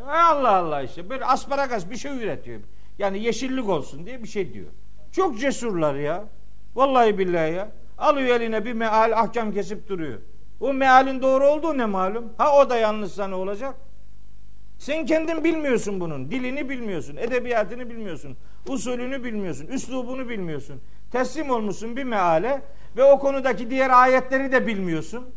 [0.07, 2.61] Allah Allah işte böyle asparagas bir şey üretiyor.
[2.99, 4.67] Yani yeşillik olsun diye bir şey diyor.
[5.11, 6.24] Çok cesurlar ya.
[6.76, 7.72] Vallahi billahi ya.
[7.97, 10.20] Alıyor eline bir meal ahkam kesip duruyor.
[10.59, 12.34] O mealin doğru olduğu ne malum?
[12.38, 13.76] Ha o da yanlışsa ne olacak?
[14.80, 16.32] Sen kendin bilmiyorsun bunun.
[16.32, 17.18] Dilini bilmiyorsun.
[17.18, 18.38] Edebiyatını bilmiyorsun.
[18.68, 19.68] Usulünü bilmiyorsun.
[19.68, 20.82] Üslubunu bilmiyorsun.
[21.12, 22.62] Teslim olmuşsun bir meale
[22.98, 25.30] ve o konudaki diğer ayetleri de bilmiyorsun.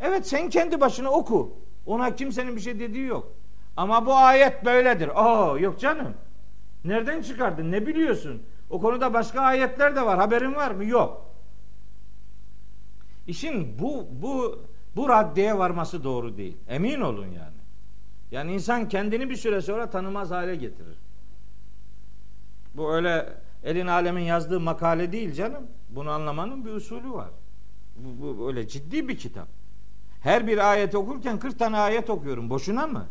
[0.00, 1.58] Evet sen kendi başına oku.
[1.86, 3.32] Ona kimsenin bir şey dediği yok.
[3.76, 5.08] Ama bu ayet böyledir.
[5.08, 6.14] Oo yok canım.
[6.84, 7.72] Nereden çıkardın?
[7.72, 8.42] Ne biliyorsun?
[8.70, 10.18] O konuda başka ayetler de var.
[10.18, 10.84] Haberin var mı?
[10.84, 11.30] Yok.
[13.26, 14.58] İşin bu bu
[14.96, 16.56] bu raddeye varması doğru değil.
[16.68, 17.53] Emin olun yani.
[18.30, 20.98] Yani insan kendini bir süre sonra tanımaz hale getirir.
[22.74, 23.28] Bu öyle
[23.64, 25.66] elin alemin yazdığı makale değil canım.
[25.90, 27.30] Bunu anlamanın bir usulü var.
[27.96, 29.48] Bu, bu öyle ciddi bir kitap.
[30.20, 32.50] Her bir ayet okurken 40 tane ayet okuyorum.
[32.50, 33.06] Boşuna mı?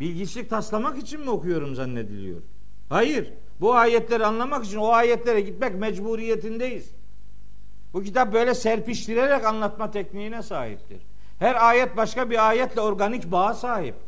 [0.00, 2.42] Bilgiçlik taslamak için mi okuyorum zannediliyor?
[2.88, 3.32] Hayır.
[3.60, 6.90] Bu ayetleri anlamak için o ayetlere gitmek mecburiyetindeyiz.
[7.92, 11.00] Bu kitap böyle serpiştirerek anlatma tekniğine sahiptir.
[11.38, 14.07] Her ayet başka bir ayetle organik bağa sahiptir.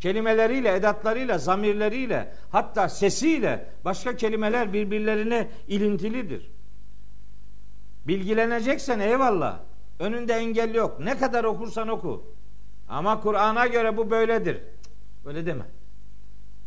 [0.00, 6.50] Kelimeleriyle, edatlarıyla, zamirleriyle, hatta sesiyle başka kelimeler birbirlerine ilintilidir.
[8.06, 9.60] Bilgileneceksen eyvallah.
[9.98, 11.00] Önünde engel yok.
[11.00, 12.34] Ne kadar okursan oku.
[12.88, 14.60] Ama Kur'an'a göre bu böyledir.
[15.26, 15.64] Öyle deme.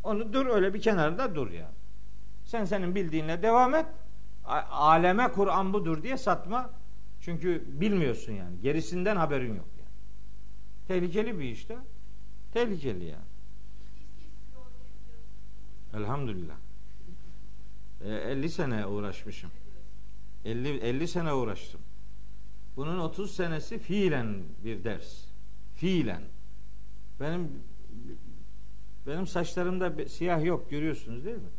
[0.03, 1.71] Onu dur öyle bir kenarda dur ya.
[2.45, 3.85] Sen senin bildiğinle devam et.
[4.71, 6.69] Aleme Kur'an budur diye satma.
[7.21, 8.61] Çünkü bilmiyorsun yani.
[8.61, 9.89] Gerisinden haberin yok yani.
[10.87, 11.77] Tehlikeli bir işte.
[12.57, 13.23] Tehlikeli yani.
[15.93, 16.55] Elhamdülillah.
[18.01, 19.51] E, 50 sene uğraşmışım.
[20.45, 21.81] 50 50 sene uğraştım.
[22.75, 25.25] Bunun 30 senesi fiilen bir ders.
[25.75, 26.21] Fiilen.
[27.19, 27.51] Benim
[29.07, 31.49] benim saçlarımda siyah yok görüyorsunuz değil mi?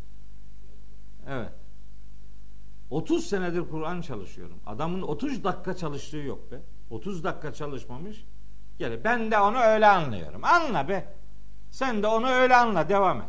[1.28, 1.52] Evet.
[2.90, 4.58] 30 senedir Kur'an çalışıyorum.
[4.66, 6.60] Adamın 30 dakika çalıştığı yok be.
[6.90, 8.24] 30 dakika çalışmamış.
[8.78, 10.44] Gel ben de onu öyle anlıyorum.
[10.44, 11.04] Anla be.
[11.70, 13.28] Sen de onu öyle anla devam et.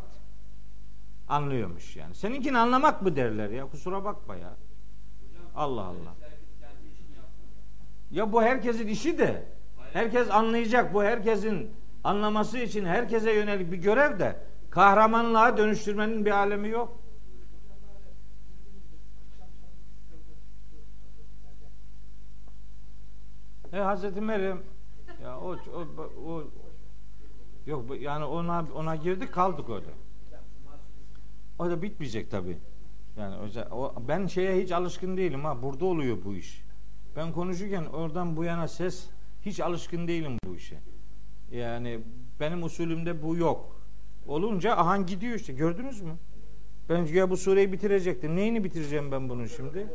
[1.28, 2.14] Anlıyormuş yani.
[2.14, 3.66] Seninkini anlamak mı derler ya?
[3.66, 4.56] Kusura bakma ya.
[5.54, 6.14] Allah Allah.
[8.10, 9.46] Ya bu herkesin işi de.
[9.92, 10.94] Herkes anlayacak.
[10.94, 11.74] Bu herkesin
[12.04, 14.36] anlaması için herkese yönelik bir görev de
[14.70, 17.00] kahramanlığa dönüştürmenin bir alemi yok.
[23.72, 24.62] E Hazreti Meryem
[25.42, 26.44] o, o, o
[27.66, 29.90] yok yani ona ona girdik kaldık öyle.
[31.58, 32.58] O da bitmeyecek tabi.
[33.16, 33.36] Yani
[33.70, 35.62] o, ben şeye hiç alışkın değilim ha.
[35.62, 36.64] Burada oluyor bu iş.
[37.16, 39.10] Ben konuşurken oradan bu yana ses
[39.42, 40.78] hiç alışkın değilim bu işe.
[41.50, 42.00] Yani
[42.40, 43.80] benim usulümde bu yok.
[44.26, 45.52] Olunca ahan gidiyor işte.
[45.52, 46.12] Gördünüz mü?
[46.88, 48.36] Ben ya bu sureyi bitirecektim.
[48.36, 49.86] Neyini bitireceğim ben bunun şimdi?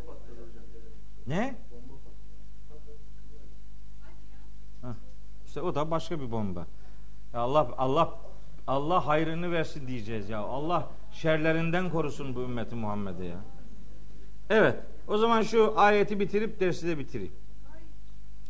[1.27, 1.55] Ne?
[5.55, 6.67] İşte o da başka bir bomba.
[7.33, 8.13] Allah Allah
[8.67, 10.39] Allah hayrını versin diyeceğiz ya.
[10.39, 13.37] Allah şerlerinden korusun bu ümmeti Muhammed'e ya.
[14.49, 14.75] Evet.
[15.07, 17.33] O zaman şu ayeti bitirip dersi de bitireyim.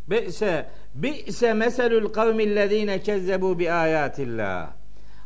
[0.08, 4.70] Bi'se bi'se meselul kavmillezine kezzebu bi ayatillah.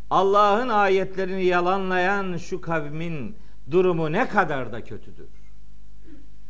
[0.10, 3.36] Allah'ın ayetlerini yalanlayan şu kavmin
[3.72, 5.30] durumu ne kadar da kötüdür.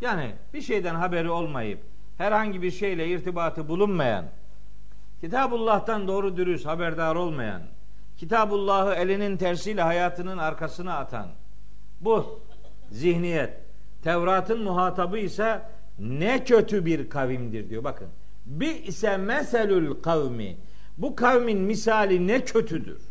[0.01, 1.79] Yani bir şeyden haberi olmayıp
[2.17, 4.25] herhangi bir şeyle irtibatı bulunmayan,
[5.21, 7.61] Kitabullah'tan doğru dürüst haberdar olmayan,
[8.17, 11.27] Kitabullah'ı elinin tersiyle hayatının arkasına atan
[12.01, 12.39] bu
[12.91, 13.53] zihniyet
[14.03, 15.61] Tevrat'ın muhatabı ise
[15.99, 17.83] ne kötü bir kavimdir diyor.
[17.83, 18.07] Bakın.
[18.45, 20.57] Bi ise meselül kavmi.
[20.97, 23.01] Bu kavmin misali ne kötüdür.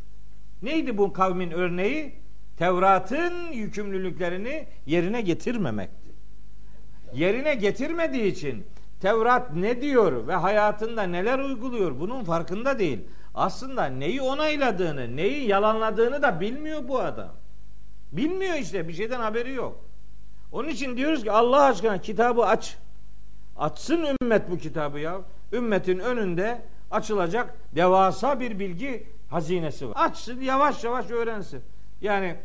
[0.63, 2.13] Neydi bu kavmin örneği?
[2.57, 6.09] Tevrat'ın yükümlülüklerini yerine getirmemekti.
[7.15, 8.65] Yerine getirmediği için
[9.01, 13.01] Tevrat ne diyor ve hayatında neler uyguluyor bunun farkında değil.
[13.35, 17.31] Aslında neyi onayladığını, neyi yalanladığını da bilmiyor bu adam.
[18.13, 19.77] Bilmiyor işte bir şeyden haberi yok.
[20.53, 22.77] Onun için diyoruz ki Allah aşkına kitabı aç.
[23.57, 25.21] Açsın ümmet bu kitabı ya.
[25.53, 29.95] Ümmetin önünde açılacak devasa bir bilgi hazinesi var.
[29.97, 31.63] Açsın yavaş yavaş öğrensin.
[32.01, 32.37] Yani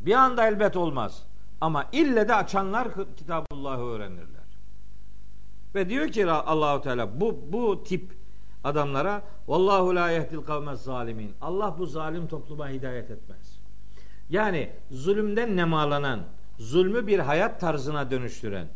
[0.00, 1.22] bir anda elbet olmaz.
[1.60, 4.37] Ama ille de açanlar Kitabullah'ı öğrenirler.
[5.74, 8.12] Ve diyor ki Allahu Teala bu bu tip
[8.64, 11.34] adamlara vallahu la yehdil kavmez zalimin.
[11.40, 13.58] Allah bu zalim topluma hidayet etmez.
[14.30, 16.20] Yani zulümden nemalanan,
[16.58, 18.68] zulmü bir hayat tarzına dönüştüren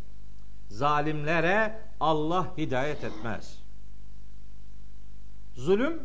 [0.72, 3.58] zalimlere Allah hidayet etmez.
[5.54, 6.00] Zulüm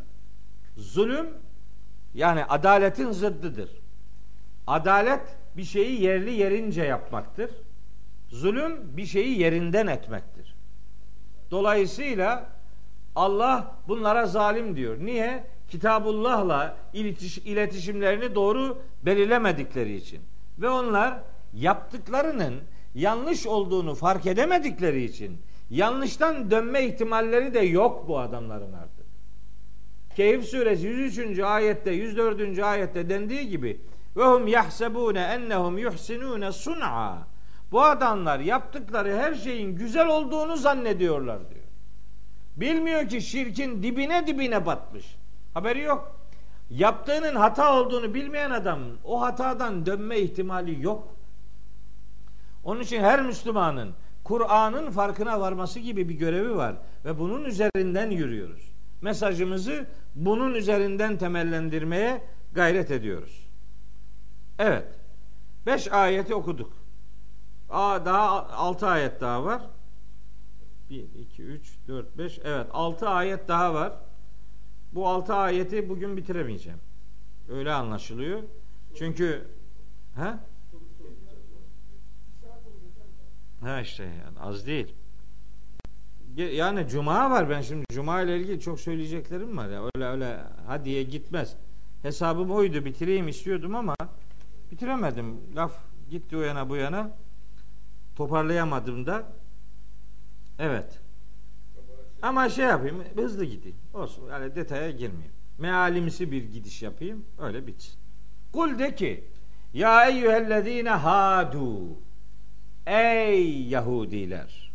[0.78, 1.28] zulüm
[2.14, 3.70] yani adaletin zıddıdır.
[4.68, 5.22] Adalet
[5.58, 7.52] bir şeyi yerli yerince yapmaktır.
[8.30, 10.37] Zulüm bir şeyi yerinden etmektir.
[11.52, 12.45] Dolayısıyla
[13.16, 14.98] Allah bunlara zalim diyor.
[15.00, 15.43] Niye?
[15.70, 16.78] Kitabullah'la
[17.45, 20.22] iletişimlerini doğru belirlemedikleri için.
[20.60, 21.20] Ve onlar
[21.54, 22.54] yaptıklarının
[22.95, 29.06] yanlış olduğunu fark edemedikleri için yanlıştan dönme ihtimalleri de yok bu adamların artık.
[30.16, 31.39] Keyif suresi 103.
[31.39, 32.60] ayette 104.
[32.60, 33.82] ayette dendiği gibi
[34.18, 37.28] ve hum yahsebune ennehum yuhsinune sun'a.
[37.72, 41.65] Bu adamlar yaptıkları her şeyin güzel olduğunu zannediyorlar diyor.
[42.57, 45.15] Bilmiyor ki şirkin dibine dibine batmış.
[45.53, 46.15] Haberi yok.
[46.70, 51.07] Yaptığının hata olduğunu bilmeyen adam o hatadan dönme ihtimali yok.
[52.63, 53.93] Onun için her Müslümanın
[54.24, 58.72] Kur'an'ın farkına varması gibi bir görevi var ve bunun üzerinden yürüyoruz.
[59.01, 62.22] Mesajımızı bunun üzerinden temellendirmeye
[62.53, 63.47] gayret ediyoruz.
[64.59, 64.88] Evet.
[65.65, 66.87] Beş ayeti okuduk.
[67.70, 69.61] Aa, daha altı ayet daha var.
[70.89, 72.39] Bir, iki, üç, dört, beş.
[72.43, 73.93] Evet altı ayet daha var.
[74.91, 76.80] Bu altı ayeti bugün bitiremeyeceğim.
[77.49, 78.43] Öyle anlaşılıyor.
[78.97, 79.47] Çünkü
[80.15, 80.34] he?
[83.61, 84.93] Ha işte yani az değil.
[86.36, 89.84] Yani cuma var ben şimdi cuma ile ilgili çok söyleyeceklerim var ya.
[89.84, 91.55] Öyle öyle hadiye gitmez.
[92.01, 93.95] Hesabım oydu bitireyim istiyordum ama
[94.72, 95.55] bitiremedim.
[95.55, 95.74] Laf
[96.09, 97.11] gitti o yana bu yana.
[98.18, 99.24] Toparlayamadım da.
[100.59, 100.99] Evet.
[102.22, 103.78] Ama şey yapayım hızlı gideyim.
[103.93, 105.32] Olsun yani detaya girmeyeyim.
[105.57, 107.26] Mealimsi bir gidiş yapayım.
[107.39, 107.93] Öyle bitsin.
[108.53, 109.24] Kul de ki
[109.74, 111.97] Ya eyyühellezine hadu
[112.86, 114.72] Ey Yahudiler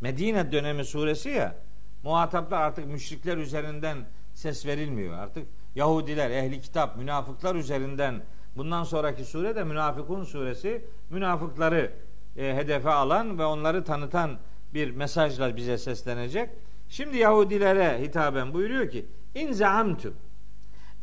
[0.00, 1.54] Medine dönemi suresi ya
[2.02, 3.98] muhataplar artık müşrikler üzerinden
[4.34, 5.18] ses verilmiyor.
[5.18, 8.22] Artık Yahudiler, ehli kitap, münafıklar üzerinden
[8.56, 12.05] bundan sonraki sure de Münafıkun suresi münafıkları
[12.38, 14.38] e, hedefe alan ve onları tanıtan
[14.74, 16.50] bir mesajla bize seslenecek.
[16.88, 20.14] Şimdi Yahudilere hitaben buyuruyor ki in zaamtum.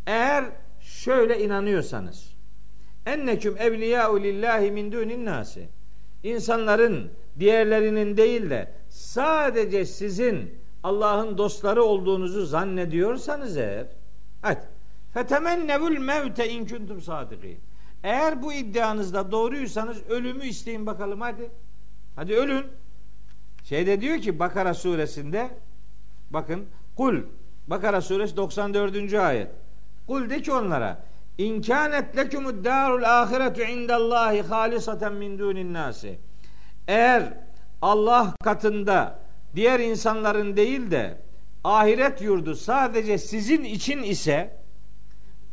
[0.08, 0.46] Eğer
[0.80, 2.34] şöyle inanıyorsanız
[3.06, 5.70] enneküm evliyâ'u lillahi min dunin nasi.
[6.24, 13.88] İnsanların diğerlerinin değil de sadece sizin Allah'ın dostları olduğunuzu zannediyorsanız eğer
[14.46, 14.64] evet
[15.14, 17.60] fetemennevül mevte in kuntum sadikin
[18.04, 21.50] eğer bu iddianızda doğruysanız ölümü isteyin bakalım hadi
[22.16, 22.66] hadi ölün
[23.64, 25.50] şeyde diyor ki Bakara suresinde
[26.30, 27.22] bakın kul
[27.68, 29.14] Bakara suresi 94.
[29.14, 29.48] ayet
[30.08, 31.04] kul de ki onlara
[31.38, 36.20] İnkânet lekumud dârul âhiretu indallâhi hâlisaten min dûnin nâsi.
[36.88, 37.34] Eğer
[37.82, 39.20] Allah katında
[39.56, 41.18] diğer insanların değil de
[41.64, 44.63] ahiret yurdu sadece sizin için ise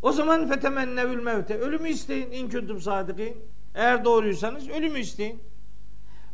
[0.03, 3.37] o zaman fetemennevül mevte ölümü isteyin in kuntum sadikin.
[3.75, 5.43] Eğer doğruysanız ölümü isteyin.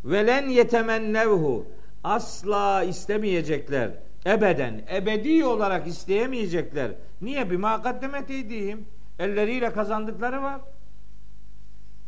[0.05, 1.67] Velen yetemennevhu
[2.05, 3.91] asla istemeyecekler.
[4.27, 6.91] Ebeden, ebedi olarak isteyemeyecekler.
[7.23, 7.51] Niye?
[7.51, 8.87] Bir makaddemet edeyim.
[9.19, 10.61] Elleriyle kazandıkları var.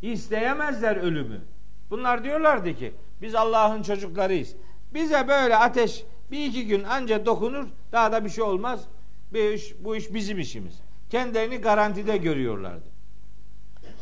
[0.01, 1.41] İsteyemezler ölümü.
[1.89, 4.55] Bunlar diyorlardı ki biz Allah'ın çocuklarıyız.
[4.93, 8.87] Bize böyle ateş bir iki gün anca dokunur daha da bir şey olmaz.
[9.33, 10.88] Bu iş, bu iş bizim işimiz.
[11.09, 12.89] Kendilerini garantide görüyorlardı.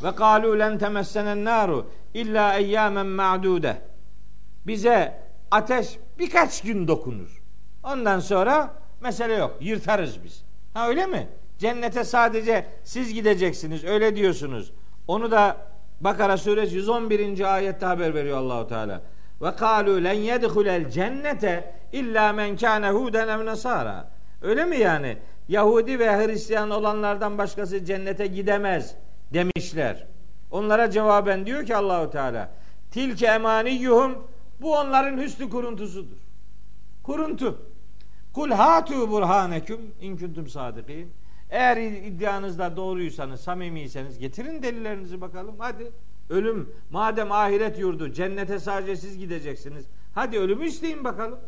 [0.02, 3.76] Ve kalu len temessenen naru illa eyyamen ma'dude.
[4.66, 7.42] Bize ateş birkaç gün dokunur.
[7.82, 9.56] Ondan sonra mesele yok.
[9.60, 10.44] Yırtarız biz.
[10.74, 11.28] Ha öyle mi?
[11.58, 13.84] Cennete sadece siz gideceksiniz.
[13.84, 14.72] Öyle diyorsunuz.
[15.06, 15.56] Onu da
[16.00, 17.54] Bakara suresi 111.
[17.54, 19.02] ayette haber veriyor Allahu Teala.
[19.42, 24.10] Ve kalu len yedhulel cennete illa men kana huden ev nasara.
[24.42, 25.16] Öyle mi yani?
[25.48, 28.94] Yahudi ve Hristiyan olanlardan başkası cennete gidemez
[29.32, 30.06] demişler.
[30.50, 32.50] Onlara cevaben diyor ki Allahu Teala
[32.90, 34.28] tilke emaniyuhum
[34.60, 36.16] bu onların hüsnü kuruntusudur.
[37.02, 37.62] Kuruntu.
[38.32, 41.12] Kul hatu burhaneküm in kuntum sadikin.
[41.50, 45.54] Eğer iddianızda doğruysanız, samimiyseniz getirin delillerinizi bakalım.
[45.58, 45.90] Hadi
[46.30, 49.84] ölüm madem ahiret yurdu cennete sadece siz gideceksiniz.
[50.14, 51.38] Hadi ölümü isteyin bakalım.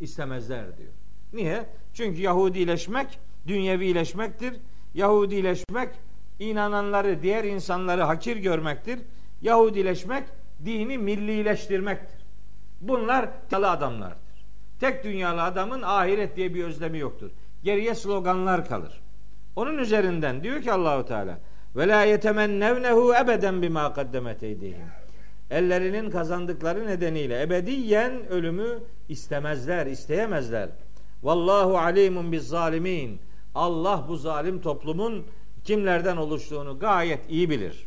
[0.00, 0.92] İstemezler diyor.
[1.32, 1.66] Niye?
[1.94, 4.54] Çünkü Yahudileşmek dünyevileşmektir.
[4.94, 5.88] Yahudileşmek
[6.38, 8.98] inananları, diğer insanları hakir görmektir.
[9.42, 10.24] Yahudileşmek
[10.64, 12.26] dini millileştirmektir.
[12.80, 14.18] Bunlar dünyalı adamlardır.
[14.80, 17.30] Tek dünyalı adamın ahiret diye bir özlemi yoktur.
[17.62, 19.00] Geriye sloganlar kalır.
[19.56, 21.38] Onun üzerinden diyor ki Allahu Teala
[21.76, 24.86] ve la yetemennevnehu ebeden bima kaddemet eydihim.
[25.50, 28.78] Ellerinin kazandıkları nedeniyle ebediyen ölümü
[29.08, 30.68] istemezler, isteyemezler.
[31.22, 33.20] Vallahu alimun biz zalimin.
[33.56, 35.26] Allah bu zalim toplumun
[35.64, 37.86] kimlerden oluştuğunu gayet iyi bilir.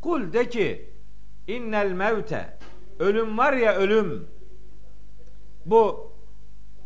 [0.00, 0.90] Kul de ki
[1.48, 2.58] innel mevte
[2.98, 4.26] ölüm var ya ölüm
[5.66, 6.12] bu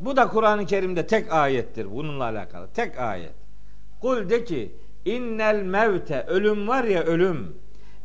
[0.00, 2.68] bu da Kur'an-ı Kerim'de tek ayettir bununla alakalı.
[2.74, 3.34] Tek ayet.
[4.00, 4.72] Kul de ki
[5.04, 7.56] innel mevte ölüm var ya ölüm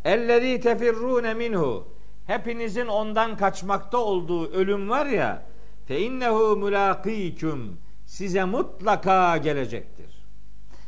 [0.06, 1.88] ellezî tefirrûne minhu
[2.28, 5.46] hepinizin ondan kaçmakta olduğu ölüm var ya
[5.88, 10.26] fe innehu mulaqîküm size mutlaka gelecektir.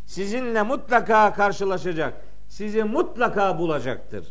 [0.05, 2.13] Sizinle mutlaka karşılaşacak.
[2.47, 4.27] Sizi mutlaka bulacaktır.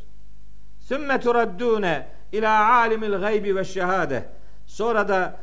[0.78, 4.28] Sümme turaddûne ila alimil gaybi ve şehade.
[4.66, 5.36] Sonra da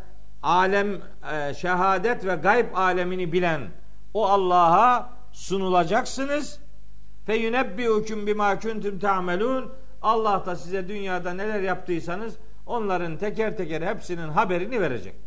[0.44, 1.02] alem
[1.34, 3.62] e, şehadet ve gayb alemini bilen
[4.14, 6.60] o Allah'a sunulacaksınız.
[7.26, 9.72] Fe yunebbiukum bima kuntum ta'melun.
[10.02, 12.36] Allah da size dünyada neler yaptıysanız
[12.66, 15.23] onların teker teker hepsinin haberini verecektir.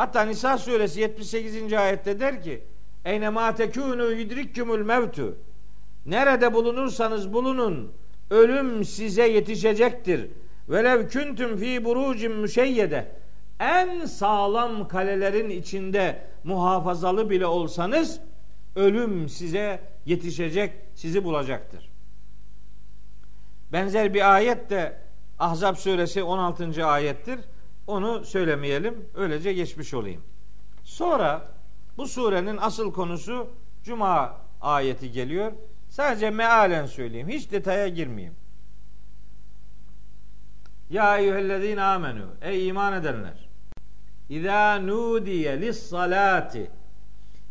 [0.00, 1.72] Hatta Nisa suresi 78.
[1.72, 2.62] ayette der ki:
[3.04, 5.36] "Eyne ma tekunu yudrikkumul mevtu."
[6.06, 7.92] Nerede bulunursanız bulunun
[8.30, 10.30] ölüm size yetişecektir.
[10.68, 13.12] Velev kuntum fi burucin müşeyyede
[13.60, 18.20] en sağlam kalelerin içinde muhafazalı bile olsanız
[18.76, 21.90] ölüm size yetişecek, sizi bulacaktır.
[23.72, 24.96] Benzer bir ayet de
[25.38, 26.86] Ahzab suresi 16.
[26.86, 27.40] ayettir.
[27.90, 29.08] Onu söylemeyelim.
[29.14, 30.22] Öylece geçmiş olayım.
[30.84, 31.42] Sonra
[31.96, 33.48] bu surenin asıl konusu
[33.84, 35.52] Cuma ayeti geliyor.
[35.88, 37.28] Sadece mealen söyleyeyim.
[37.28, 38.34] Hiç detaya girmeyeyim.
[40.90, 42.26] Ya eyyühellezine amenu.
[42.42, 43.48] Ey iman edenler.
[44.28, 46.70] İza nudiye lis salati.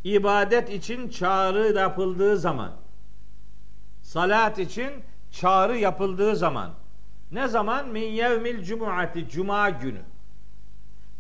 [0.04, 2.72] İbadet için çağrı yapıldığı zaman.
[4.02, 4.92] Salat için
[5.32, 6.72] çağrı yapıldığı zaman.
[7.32, 7.90] Ne zaman?
[7.90, 9.30] Min yevmil cumuati.
[9.30, 10.02] Cuma günü.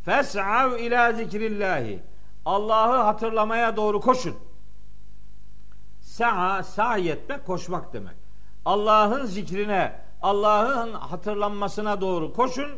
[0.05, 1.99] Fes'av ila zikrillahi.
[2.45, 4.35] Allah'ı hatırlamaya doğru koşun.
[6.01, 8.15] Sa'a, sa'i etmek, koşmak demek.
[8.65, 12.71] Allah'ın zikrine, Allah'ın hatırlanmasına doğru koşun.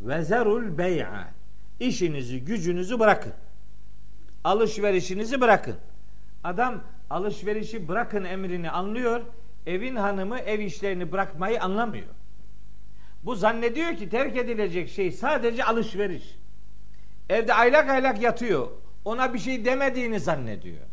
[0.00, 1.28] Ve zerul bey'a.
[1.80, 3.32] İşinizi, gücünüzü bırakın.
[4.44, 5.76] Alışverişinizi bırakın.
[6.44, 9.20] Adam alışverişi bırakın emrini anlıyor.
[9.66, 12.06] Evin hanımı ev işlerini bırakmayı anlamıyor.
[13.24, 16.41] Bu zannediyor ki terk edilecek şey sadece alışveriş.
[17.28, 18.68] Evde aylak aylak yatıyor.
[19.04, 20.86] Ona bir şey demediğini zannediyor.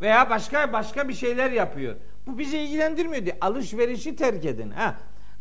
[0.00, 1.96] Veya başka başka bir şeyler yapıyor.
[2.26, 3.38] Bu bizi ilgilendirmiyor diye.
[3.40, 4.70] Alışverişi terk edin.
[4.70, 4.96] Ha.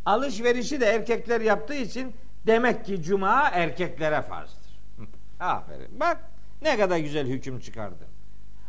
[0.06, 2.14] Alışverişi de erkekler yaptığı için
[2.48, 4.80] demek ki cuma erkeklere farzdır.
[5.40, 6.00] Aferin.
[6.00, 6.18] Bak
[6.62, 8.08] ne kadar güzel hüküm çıkardı.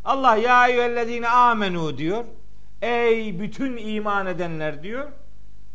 [0.04, 2.24] Allah ya eyyühellezine amenu diyor.
[2.82, 5.08] Ey bütün iman edenler diyor.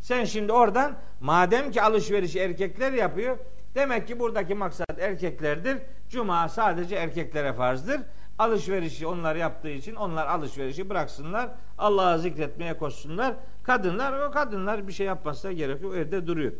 [0.00, 3.38] Sen şimdi oradan madem ki alışverişi erkekler yapıyor
[3.74, 5.78] demek ki buradaki maksat erkeklerdir.
[6.08, 8.00] Cuma sadece erkeklere farzdır.
[8.38, 11.50] Alışverişi onlar yaptığı için onlar alışverişi bıraksınlar.
[11.78, 13.34] Allah'ı zikretmeye koşsunlar.
[13.62, 16.52] Kadınlar o kadınlar bir şey yapmazsa gerek yok evde duruyor.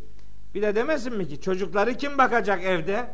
[0.54, 3.06] Bir de demesin mi ki çocukları kim bakacak evde?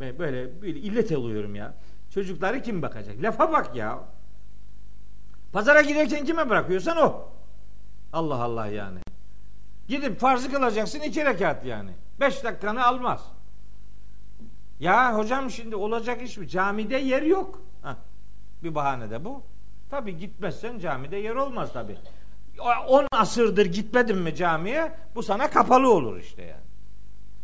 [0.00, 1.74] böyle, böyle illet oluyorum ya.
[2.14, 3.22] Çocukları kim bakacak?
[3.22, 3.98] Lafa bak ya.
[5.52, 7.28] Pazara giderken kime bırakıyorsan o.
[8.12, 8.98] Allah Allah yani.
[9.88, 11.90] Gidip farzı kılacaksın iki rekat yani.
[12.20, 13.32] Beş dakikanı almaz.
[14.80, 16.48] Ya hocam şimdi olacak iş mi?
[16.48, 17.62] Camide yer yok.
[17.82, 17.94] Heh.
[18.62, 19.42] Bir bahane de bu.
[19.90, 21.96] Tabi gitmezsen camide yer olmaz tabi.
[22.88, 26.62] 10 asırdır gitmedin mi camiye bu sana kapalı olur işte yani.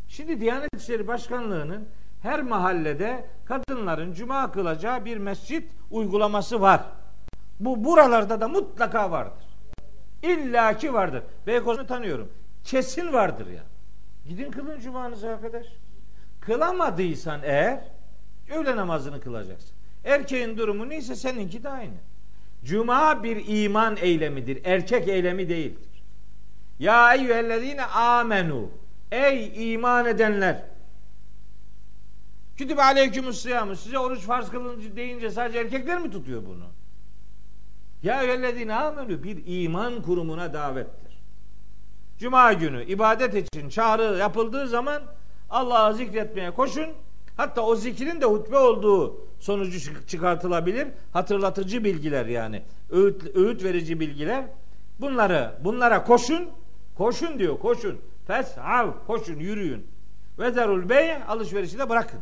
[0.09, 1.89] Şimdi Diyanet İşleri Başkanlığı'nın
[2.23, 6.81] her mahallede kadınların cuma kılacağı bir mescit uygulaması var.
[7.61, 9.45] Bu buralarda da mutlaka vardır.
[10.23, 11.23] İlla ki vardır.
[11.47, 12.33] Beykoz'u tanıyorum.
[12.65, 13.63] Kesin vardır ya.
[14.29, 15.67] Gidin kılın cumanızı arkadaş.
[16.41, 17.81] Kılamadıysan eğer
[18.51, 19.77] öğle namazını kılacaksın.
[20.05, 21.95] Erkeğin durumu neyse seninki de aynı.
[22.65, 24.61] Cuma bir iman eylemidir.
[24.65, 26.05] Erkek eylemi değildir.
[26.79, 28.71] Ya eyyühellezine amenu.
[29.13, 30.63] Ey iman edenler.
[32.57, 33.77] Kütübe aleykümüs sıyamı.
[33.77, 36.67] Size oruç farz kılınca deyince sadece erkekler mi tutuyor bunu?
[38.03, 41.16] Ya eyyühellezine amenu bir iman kurumuna davettir.
[42.19, 45.03] Cuma günü ibadet için çağrı yapıldığı zaman
[45.51, 46.87] Allah'ı zikretmeye koşun.
[47.37, 50.89] Hatta o zikrin de hutbe olduğu sonucu çıkartılabilir.
[51.13, 52.63] Hatırlatıcı bilgiler yani.
[52.91, 54.45] Öğüt, öğüt verici bilgiler.
[55.01, 56.49] Bunları bunlara koşun.
[56.95, 58.01] Koşun diyor koşun.
[58.27, 59.87] Fes'av koşun yürüyün.
[60.39, 62.21] Ve zerul bey alışverişi de bırakın.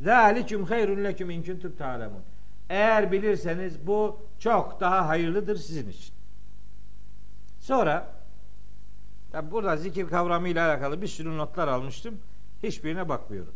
[0.00, 2.22] Zalikum hayrun leküm in kuntum ta'lemun.
[2.68, 6.14] Eğer bilirseniz bu çok daha hayırlıdır sizin için.
[7.60, 8.06] Sonra
[9.34, 12.18] ya burada zikir kavramı ile alakalı bir sürü notlar almıştım.
[12.62, 13.52] Hiçbirine bakmıyorum.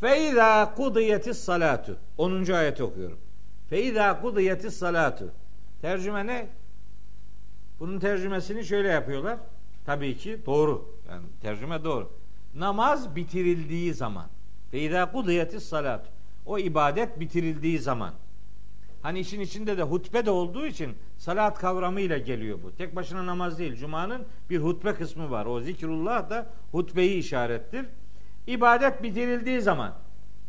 [0.00, 1.96] Feiza kudiyetis salatu.
[2.18, 2.52] 10.
[2.52, 3.18] ayet okuyorum.
[3.70, 5.30] Feiza kudiyetis salatu.
[5.80, 6.48] Tercüme ne?
[7.80, 9.38] Bunun tercümesini şöyle yapıyorlar.
[9.86, 10.88] Tabii ki doğru.
[11.08, 12.10] Yani tercüme doğru.
[12.54, 14.26] Namaz bitirildiği zaman.
[14.70, 16.08] Feiza kudiyetis salatu.
[16.46, 18.14] O ibadet bitirildiği zaman.
[19.04, 22.76] Hani işin içinde de hutbe de olduğu için salat kavramıyla geliyor bu.
[22.76, 23.74] Tek başına namaz değil.
[23.74, 25.46] Cuma'nın bir hutbe kısmı var.
[25.46, 27.86] O zikrullah da hutbeyi işarettir.
[28.46, 29.94] İbadet bitirildiği zaman.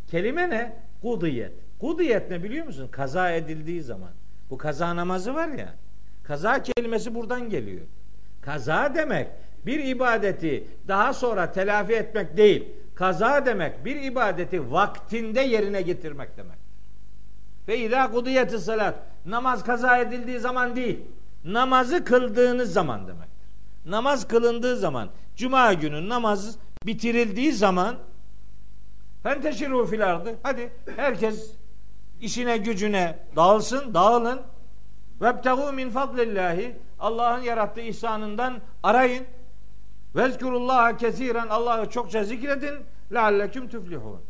[0.07, 0.77] Kelime ne?
[1.01, 1.51] Kudiyet.
[1.79, 2.87] Kudiyet ne biliyor musun?
[2.91, 4.11] Kaza edildiği zaman.
[4.49, 5.73] Bu kaza namazı var ya.
[6.23, 7.85] Kaza kelimesi buradan geliyor.
[8.41, 9.27] Kaza demek
[9.65, 12.67] bir ibadeti daha sonra telafi etmek değil.
[12.95, 16.64] Kaza demek bir ibadeti vaktinde yerine getirmek demek.
[17.67, 18.95] Ve idâ kudiyeti salat.
[19.25, 20.99] Namaz kaza edildiği zaman değil.
[21.43, 23.35] Namazı kıldığınız zaman demektir.
[23.85, 25.09] Namaz kılındığı zaman.
[25.35, 27.95] Cuma günü namaz bitirildiği zaman
[29.23, 30.35] fenteşiru fil ardı.
[30.43, 31.51] Hadi herkes
[32.21, 34.41] işine gücüne dağılsın, dağılın.
[35.21, 36.75] Vebtegu min fadlillahi.
[36.99, 39.25] Allah'ın yarattığı ihsanından arayın.
[40.15, 41.47] Vezkurullaha kesiren.
[41.47, 42.75] Allah'ı çokça zikredin.
[43.13, 44.21] Lealleküm tüflihun.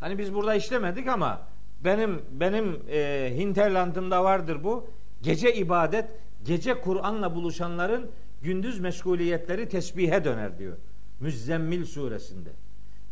[0.00, 1.40] Hani biz burada işlemedik ama
[1.84, 4.86] benim benim e, hinterlandımda vardır bu.
[5.22, 6.04] Gece ibadet,
[6.44, 8.10] gece Kur'an'la buluşanların
[8.42, 10.76] gündüz meşguliyetleri tesbihe döner diyor.
[11.20, 12.50] Müzzemmil suresinde.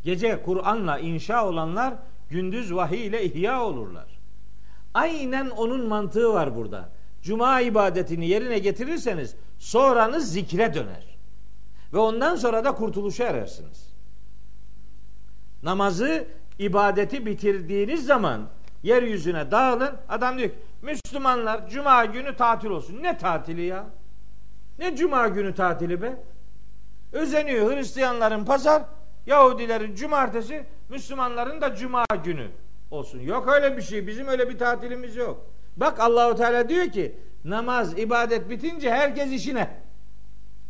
[0.02, 1.94] Gece Kur'an'la inşa olanlar
[2.30, 4.18] gündüz vahiy ile ihya olurlar.
[4.94, 6.88] Aynen onun mantığı var burada.
[7.22, 11.18] Cuma ibadetini yerine getirirseniz sonranız zikre döner.
[11.92, 13.88] Ve ondan sonra da kurtuluşa erersiniz.
[15.62, 16.26] Namazı,
[16.58, 18.48] ibadeti bitirdiğiniz zaman
[18.82, 19.96] yeryüzüne dağılın.
[20.08, 23.02] Adam diyor ki Müslümanlar cuma günü tatil olsun.
[23.02, 23.86] Ne tatili ya?
[24.78, 26.16] Ne cuma günü tatili be?
[27.12, 28.82] Özeniyor Hristiyanların pazar,
[29.26, 32.48] Yahudilerin cumartesi, Müslümanların da cuma günü
[32.90, 33.20] olsun.
[33.20, 34.06] Yok öyle bir şey.
[34.06, 35.46] Bizim öyle bir tatilimiz yok.
[35.76, 39.70] Bak Allahu Teala diyor ki namaz, ibadet bitince herkes işine.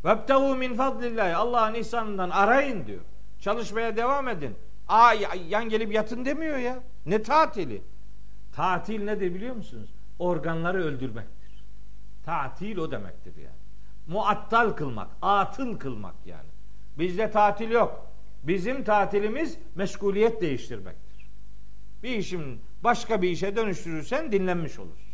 [0.04, 1.34] Vebtehu min fadlillahi.
[1.34, 3.00] Allah'ın ihsanından arayın diyor.
[3.40, 4.54] Çalışmaya devam edin.
[4.88, 5.12] Aa
[5.48, 6.78] yan gelip yatın demiyor ya.
[7.06, 7.82] Ne tatili?
[8.58, 9.88] Tatil nedir biliyor musunuz?
[10.18, 11.64] Organları öldürmektir.
[12.24, 13.56] Tatil o demektir yani.
[14.06, 16.48] Muattal kılmak, atıl kılmak yani.
[16.98, 18.06] Bizde tatil yok.
[18.42, 21.28] Bizim tatilimiz meşguliyet değiştirmektir.
[22.02, 25.12] Bir işin başka bir işe dönüştürürsen dinlenmiş olursun.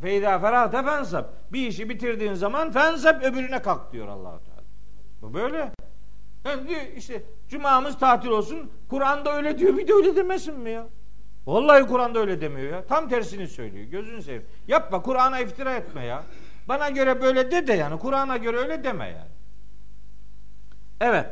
[0.00, 1.24] Feyda ferate fensab.
[1.52, 4.62] Bir işi bitirdiğin zaman fensab öbürüne kalk diyor Allahu Teala.
[5.22, 5.72] Bu böyle.
[6.44, 8.70] Yani diyor işte cumamız tatil olsun.
[8.88, 10.88] Kur'an'da öyle diyor bir de öyle demesin mi ya?
[11.46, 12.84] Vallahi Kur'an'da öyle demiyor ya.
[12.86, 13.84] Tam tersini söylüyor.
[13.84, 14.44] Gözünü seveyim.
[14.68, 16.22] Yapma Kur'an'a iftira etme ya.
[16.68, 17.98] Bana göre böyle de de yani.
[17.98, 19.30] Kur'an'a göre öyle deme yani.
[21.00, 21.26] Evet.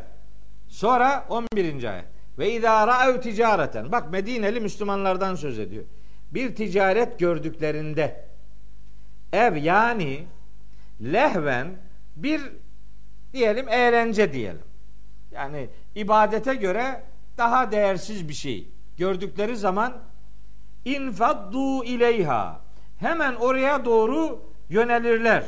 [0.69, 1.85] Sonra 11.
[1.85, 2.05] ayet.
[2.39, 3.93] Ve izâ ra'ev ticareten.
[3.93, 5.85] Bak Medineli Müslümanlardan söz ediyor.
[6.31, 8.25] Bir ticaret gördüklerinde
[9.33, 10.27] ev yani
[11.03, 11.69] lehven
[12.17, 12.41] bir
[13.33, 14.63] diyelim eğlence diyelim.
[15.33, 17.03] Yani ibadete göre
[17.39, 18.69] daha değersiz bir şey
[19.01, 19.93] gördükleri zaman
[20.85, 22.61] infaddu ileyha
[22.99, 25.45] hemen oraya doğru yönelirler.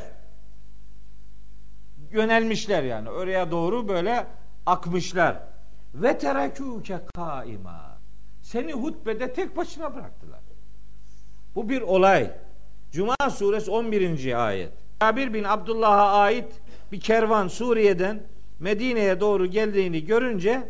[2.11, 4.27] Yönelmişler yani oraya doğru böyle
[4.65, 5.37] akmışlar.
[5.93, 7.97] Ve terekûke kaima.
[8.41, 10.39] Seni hutbede tek başına bıraktılar.
[11.55, 12.31] Bu bir olay.
[12.91, 14.45] Cuma suresi 11.
[14.47, 14.71] ayet.
[15.01, 16.53] Cabir bin Abdullah'a ait
[16.91, 18.23] bir kervan Suriye'den
[18.59, 20.63] Medine'ye doğru geldiğini görünce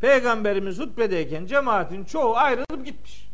[0.00, 3.28] Peygamberimiz hutbedeyken cemaatin çoğu ayrılıp gitmiş.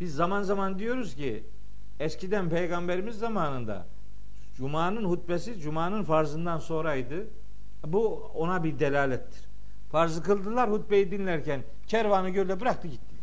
[0.00, 1.44] Biz zaman zaman diyoruz ki
[2.00, 3.86] eskiden peygamberimiz zamanında
[4.56, 7.26] Cuma'nın hutbesi Cuma'nın farzından sonraydı.
[7.86, 9.44] Bu ona bir delalettir.
[9.92, 13.14] Farzı kıldılar hutbeyi dinlerken kervanı gölde bıraktı gittiler.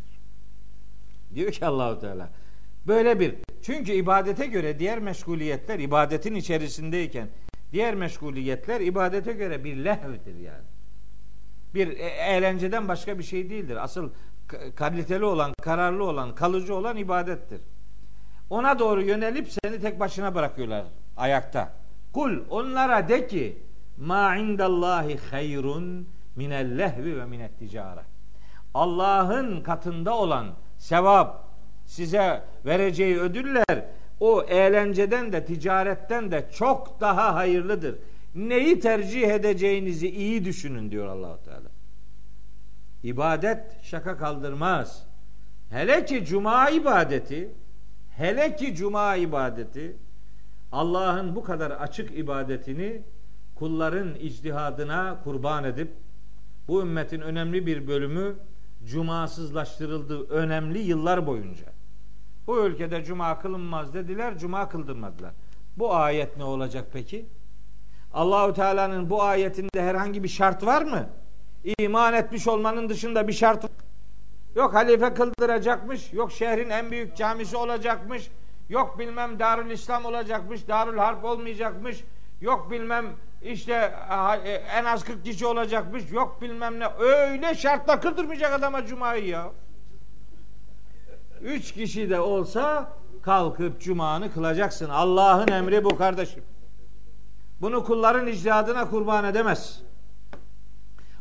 [1.34, 2.28] Diyor ki Allahu Teala
[2.86, 7.28] böyle bir çünkü ibadete göre diğer meşguliyetler ibadetin içerisindeyken
[7.72, 10.64] diğer meşguliyetler ibadete göre bir lehvdir yani.
[11.74, 13.84] Bir e, eğlenceden başka bir şey değildir.
[13.84, 14.10] Asıl
[14.76, 17.60] kaliteli olan, kararlı olan, kalıcı olan ibadettir.
[18.50, 20.84] Ona doğru yönelip seni tek başına bırakıyorlar
[21.16, 21.72] ayakta.
[22.12, 23.58] Kul onlara de ki
[23.98, 28.04] ma indallahi hayrun minel lehvi ve minet ticaret.
[28.74, 30.46] Allah'ın katında olan
[30.78, 31.44] sevap
[31.86, 33.84] size vereceği ödüller
[34.22, 37.98] o eğlenceden de ticaretten de çok daha hayırlıdır.
[38.34, 41.68] Neyi tercih edeceğinizi iyi düşünün diyor Allahu Teala.
[43.02, 45.06] İbadet şaka kaldırmaz.
[45.70, 47.50] Hele ki cuma ibadeti,
[48.16, 49.96] hele ki cuma ibadeti
[50.72, 53.02] Allah'ın bu kadar açık ibadetini
[53.54, 55.90] kulların icdihadına kurban edip
[56.68, 58.34] bu ümmetin önemli bir bölümü
[58.84, 61.71] cumasızlaştırıldı önemli yıllar boyunca.
[62.46, 65.32] Bu ülkede cuma kılınmaz dediler, cuma kıldırmadılar.
[65.76, 67.26] Bu ayet ne olacak peki?
[68.14, 71.08] Allahu Teala'nın bu ayetinde herhangi bir şart var mı?
[71.78, 73.64] İman etmiş olmanın dışında bir şart
[74.54, 78.30] Yok halife kıldıracakmış, yok şehrin en büyük camisi olacakmış,
[78.68, 82.04] yok bilmem Darül İslam olacakmış, Darül Harp olmayacakmış,
[82.40, 83.06] yok bilmem
[83.42, 83.94] işte
[84.44, 86.86] e, en az 40 kişi olacakmış, yok bilmem ne.
[86.98, 89.50] Öyle şartla kıldırmayacak adama cumayı ya.
[91.42, 92.92] Üç kişi de olsa
[93.22, 94.88] kalkıp cumanı kılacaksın.
[94.88, 96.42] Allah'ın emri bu kardeşim.
[97.60, 99.82] Bunu kulların icdadına kurban edemez.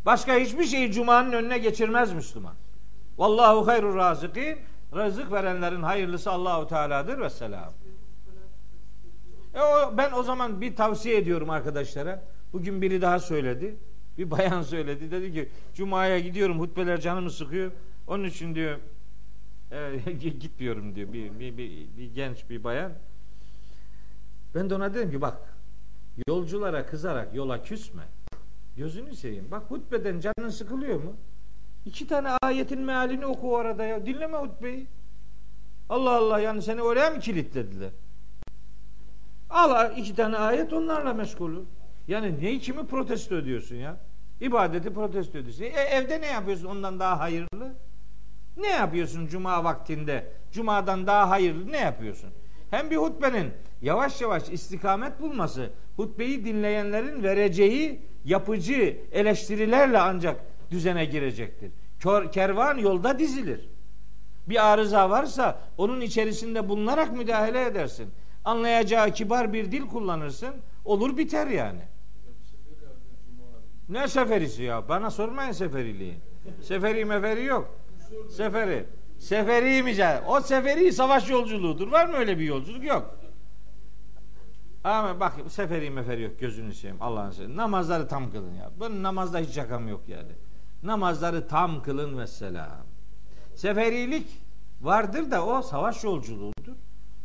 [0.05, 2.53] Başka hiçbir şeyi cumanın önüne geçirmez Müslüman.
[3.17, 4.57] Vallahu hayrur razıkin.
[4.95, 7.73] Rızık verenlerin hayırlısı Allahu Teala'dır ve selam.
[9.53, 12.23] E o, ben o zaman bir tavsiye ediyorum arkadaşlara.
[12.53, 13.75] Bugün biri daha söyledi.
[14.17, 15.11] Bir bayan söyledi.
[15.11, 17.71] Dedi ki Cuma'ya gidiyorum hutbeler canımı sıkıyor.
[18.07, 18.77] Onun için diyor
[20.19, 22.91] gitmiyorum diyor bir, bir, bir, bir genç bir bayan.
[24.55, 25.37] Ben de ona dedim ki bak
[26.27, 28.03] yolculara kızarak yola küsme.
[28.77, 29.47] Gözünü seveyim.
[29.51, 31.15] Bak hutbeden canın sıkılıyor mu?
[31.85, 34.05] İki tane ayetin mealini oku orada ya.
[34.05, 34.87] Dinleme hutbeyi.
[35.89, 37.89] Allah Allah yani seni oraya mı kilitlediler?
[39.49, 41.55] Al iki tane ayet onlarla meşgul
[42.07, 43.97] Yani neyi kimi protesto ediyorsun ya?
[44.41, 45.63] İbadeti protesto ediyorsun.
[45.63, 47.73] E, evde ne yapıyorsun ondan daha hayırlı?
[48.57, 50.27] Ne yapıyorsun cuma vaktinde?
[50.51, 52.29] Cumadan daha hayırlı ne yapıyorsun?
[52.71, 53.51] Hem bir hutbenin
[53.81, 60.41] yavaş yavaş istikamet bulması, hutbeyi dinleyenlerin vereceği yapıcı eleştirilerle ancak
[60.71, 61.71] düzene girecektir.
[62.31, 63.69] Kervan yolda dizilir.
[64.49, 68.09] Bir arıza varsa onun içerisinde bulunarak müdahale edersin.
[68.45, 70.55] Anlayacağı kibar bir dil kullanırsın.
[70.85, 71.81] Olur biter yani.
[73.89, 74.89] Ne seferisi ya?
[74.89, 76.15] Bana sormayın seferiliği.
[76.61, 77.80] Seferi meferi yok.
[78.29, 78.85] Seferi.
[79.19, 79.95] Seferi mi?
[80.27, 81.91] O seferi savaş yolculuğudur.
[81.91, 82.83] Var mı öyle bir yolculuk?
[82.83, 83.17] Yok.
[84.83, 87.57] Ama bak seferi meferi yok gözünü seveyim Allah'ın seveyim.
[87.57, 88.69] Namazları tam kılın ya.
[88.79, 90.31] Ben namazda hiç şakam yok yani.
[90.83, 92.77] Namazları tam kılın mesela.
[93.55, 94.27] Seferilik
[94.81, 96.75] vardır da o savaş yolculuğudur.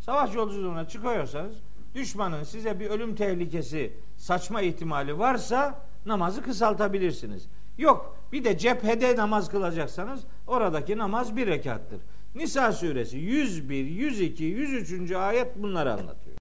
[0.01, 1.57] Savaş yolculuğuna çıkıyorsanız
[1.95, 7.49] düşmanın size bir ölüm tehlikesi saçma ihtimali varsa namazı kısaltabilirsiniz.
[7.79, 12.01] Yok bir de cephede namaz kılacaksanız oradaki namaz bir rekattır.
[12.35, 15.13] Nisa suresi 101, 102, 103.
[15.13, 16.37] ayet bunları anlatıyor.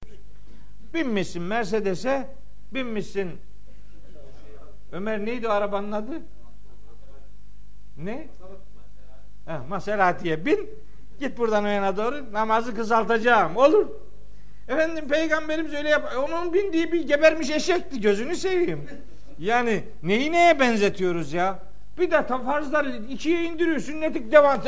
[0.94, 2.28] Binmişsin Mercedes'e,
[2.74, 3.30] binmişsin
[4.92, 6.22] Ömer neydi o arabanın adı?
[7.96, 8.28] Ne?
[9.46, 10.70] Heh, Maserati'ye bin.
[11.20, 13.56] Git buradan o yana doğru namazı kısaltacağım.
[13.56, 13.86] Olur.
[14.68, 16.12] Efendim peygamberimiz öyle yap.
[16.28, 18.00] Onun bindiği bir gebermiş eşekti.
[18.00, 18.88] Gözünü seveyim.
[19.38, 21.58] Yani neyi neye benzetiyoruz ya?
[21.98, 23.78] Bir de farzları ikiye indiriyor.
[23.78, 24.60] Sünnetik devam.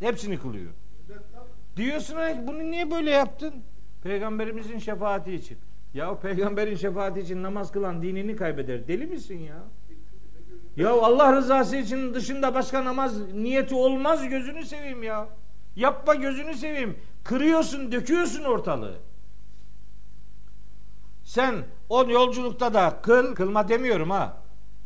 [0.00, 0.70] Hepsini kılıyor.
[1.76, 2.16] Diyorsun
[2.46, 3.54] bunu niye böyle yaptın?
[4.02, 5.58] Peygamberimizin şefaati için.
[5.94, 8.88] Ya peygamberin şefaati için namaz kılan dinini kaybeder.
[8.88, 9.56] Deli misin ya?
[10.76, 15.28] Ya Allah rızası için dışında başka namaz niyeti olmaz gözünü seveyim ya.
[15.76, 16.96] Yapma gözünü seveyim.
[17.24, 18.94] Kırıyorsun, döküyorsun ortalığı.
[21.24, 21.54] Sen
[21.88, 24.41] o yolculukta da kıl, kılma demiyorum ha.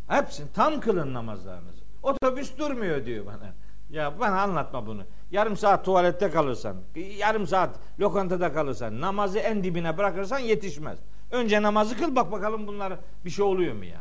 [0.09, 1.83] Hepsini tam kılın namazlarınızı.
[2.03, 3.53] Otobüs durmuyor diyor bana.
[3.91, 5.03] Ya bana anlatma bunu.
[5.31, 6.77] Yarım saat tuvalette kalırsan,
[7.17, 7.71] yarım saat
[8.01, 10.99] lokantada kalırsan, namazı en dibine bırakırsan yetişmez.
[11.31, 12.93] Önce namazı kıl bak bakalım bunlar
[13.25, 14.01] bir şey oluyor mu ya?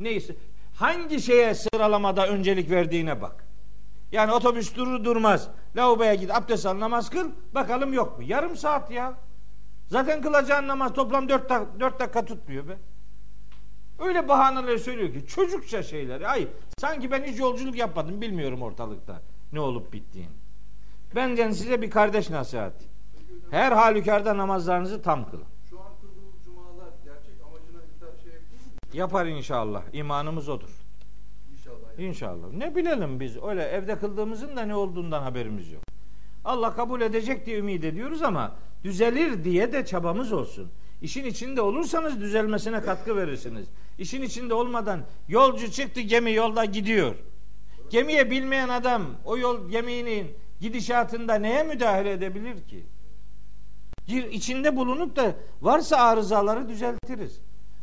[0.00, 0.34] Neyse
[0.74, 3.44] hangi şeye sıralamada öncelik verdiğine bak.
[4.12, 5.48] Yani otobüs durur durmaz.
[5.76, 8.24] Lavaboya git abdest al namaz kıl bakalım yok mu?
[8.24, 9.14] Yarım saat ya.
[9.88, 12.78] Zaten kılacağın namaz toplam 4 dak 4 dakika tutmuyor be.
[14.02, 16.20] Öyle bahaneler söylüyor ki çocukça şeyler.
[16.20, 16.48] Ay
[16.78, 19.22] sanki ben hiç yolculuk yapmadım bilmiyorum ortalıkta
[19.52, 20.30] ne olup bittiğini.
[21.14, 22.84] Bence size bir kardeş nasihati.
[23.50, 25.44] Her halükarda namazlarınızı tam kılın.
[25.70, 28.94] Şu an kıldığımız cumalar gerçek amacına hitap şey yapıyor?
[28.94, 29.82] Yapar inşallah.
[29.92, 30.70] İmanımız odur.
[31.52, 31.98] İnşallah.
[31.98, 32.52] İnşallah.
[32.52, 35.82] Ne bilelim biz öyle evde kıldığımızın da ne olduğundan haberimiz yok.
[36.44, 38.54] Allah kabul edecek diye ümit ediyoruz ama
[38.84, 40.70] düzelir diye de çabamız olsun.
[41.02, 43.66] İşin içinde olursanız düzelmesine katkı verirsiniz.
[43.98, 47.14] İşin içinde olmadan yolcu çıktı gemi yolda gidiyor.
[47.90, 50.30] Gemiye bilmeyen adam o yol geminin
[50.60, 52.84] gidişatında neye müdahale edebilir ki?
[54.06, 57.40] Gir içinde bulunup da varsa arızaları düzeltiriz.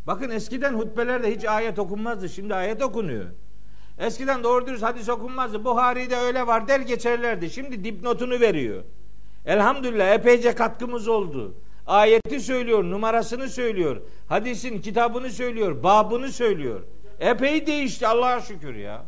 [0.07, 2.29] Bakın eskiden hutbelerde hiç ayet okunmazdı.
[2.29, 3.25] Şimdi ayet okunuyor.
[3.97, 5.65] Eskiden doğru dürüst hadis okunmazdı.
[5.65, 7.49] Buhari'de öyle var der geçerlerdi.
[7.49, 8.83] Şimdi dipnotunu veriyor.
[9.45, 11.55] Elhamdülillah epeyce katkımız oldu.
[11.89, 14.01] Ayeti söylüyor, numarasını söylüyor.
[14.27, 16.81] Hadisin kitabını söylüyor, babını söylüyor.
[17.19, 19.05] Epey değişti Allah'a şükür ya.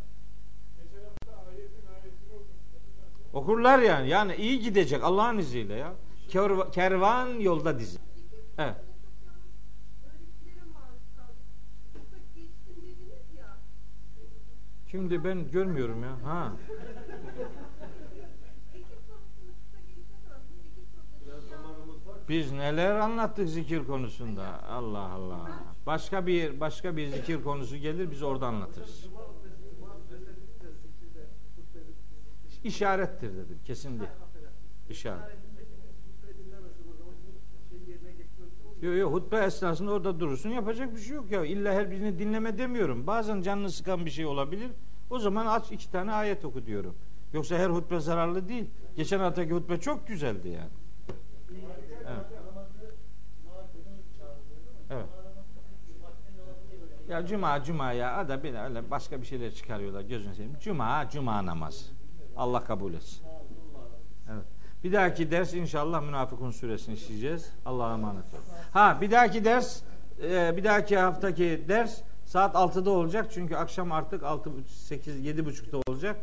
[3.34, 4.10] Okurlar yani.
[4.10, 5.94] Yani iyi gidecek Allah'ın izniyle ya.
[6.30, 8.00] Kerva- Kervan yolda dizi.
[8.58, 8.76] Evet.
[13.38, 13.58] Ya.
[14.92, 16.10] Şimdi ben görmüyorum ya.
[16.32, 16.52] Ha.
[18.74, 20.86] Zikir konusunu kısa geçsem ama zikir
[21.26, 22.20] Biraz konusunu zamanımız var.
[22.32, 24.64] Biz neler anlattık zikir konusunda.
[24.70, 25.50] Allah Allah.
[25.86, 29.10] Başka bir başka bir zikir konusu gelir biz orada anlatırız.
[32.64, 33.60] İşarettir dedim.
[33.66, 34.10] Kesin değil.
[34.90, 35.38] İşaret.
[38.82, 41.46] Yok yok hutbe esnasında orada durursun yapacak bir şey yok ya.
[41.46, 43.08] İlla her birini dinleme demiyorum.
[43.08, 44.72] Bazen canını sıkan bir şey olabilir.
[45.10, 46.96] O zaman aç iki tane ayet oku diyorum.
[47.34, 48.66] Yoksa her hutbe zararlı değil.
[48.96, 50.81] Geçen haftaki hutbe çok güzeldi yani.
[52.08, 52.26] Evet.
[54.90, 55.06] Evet.
[57.10, 60.58] Ya cuma cuma ya ada bir öyle başka bir şeyler çıkarıyorlar gözünü seveyim.
[60.60, 61.86] Cuma cuma namazı.
[62.38, 63.24] Allah kabul etsin.
[64.32, 64.46] Evet.
[64.84, 67.54] Bir dahaki ders inşallah Münafıkun suresini işleyeceğiz.
[67.66, 68.44] Allah'a emanet olun.
[68.74, 69.82] Ha bir dahaki ders
[70.24, 73.28] e, bir dahaki haftaki ders saat 6'da olacak.
[73.34, 76.16] Çünkü akşam artık 6 8 7.30'da olacak.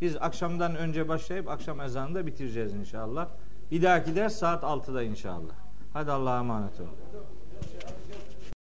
[0.00, 3.28] Biz akşamdan önce başlayıp akşam ezanında bitireceğiz inşallah.
[3.70, 5.54] Bir dahaki ders saat 6'da inşallah.
[5.92, 6.90] Hadi Allah'a emanet olun.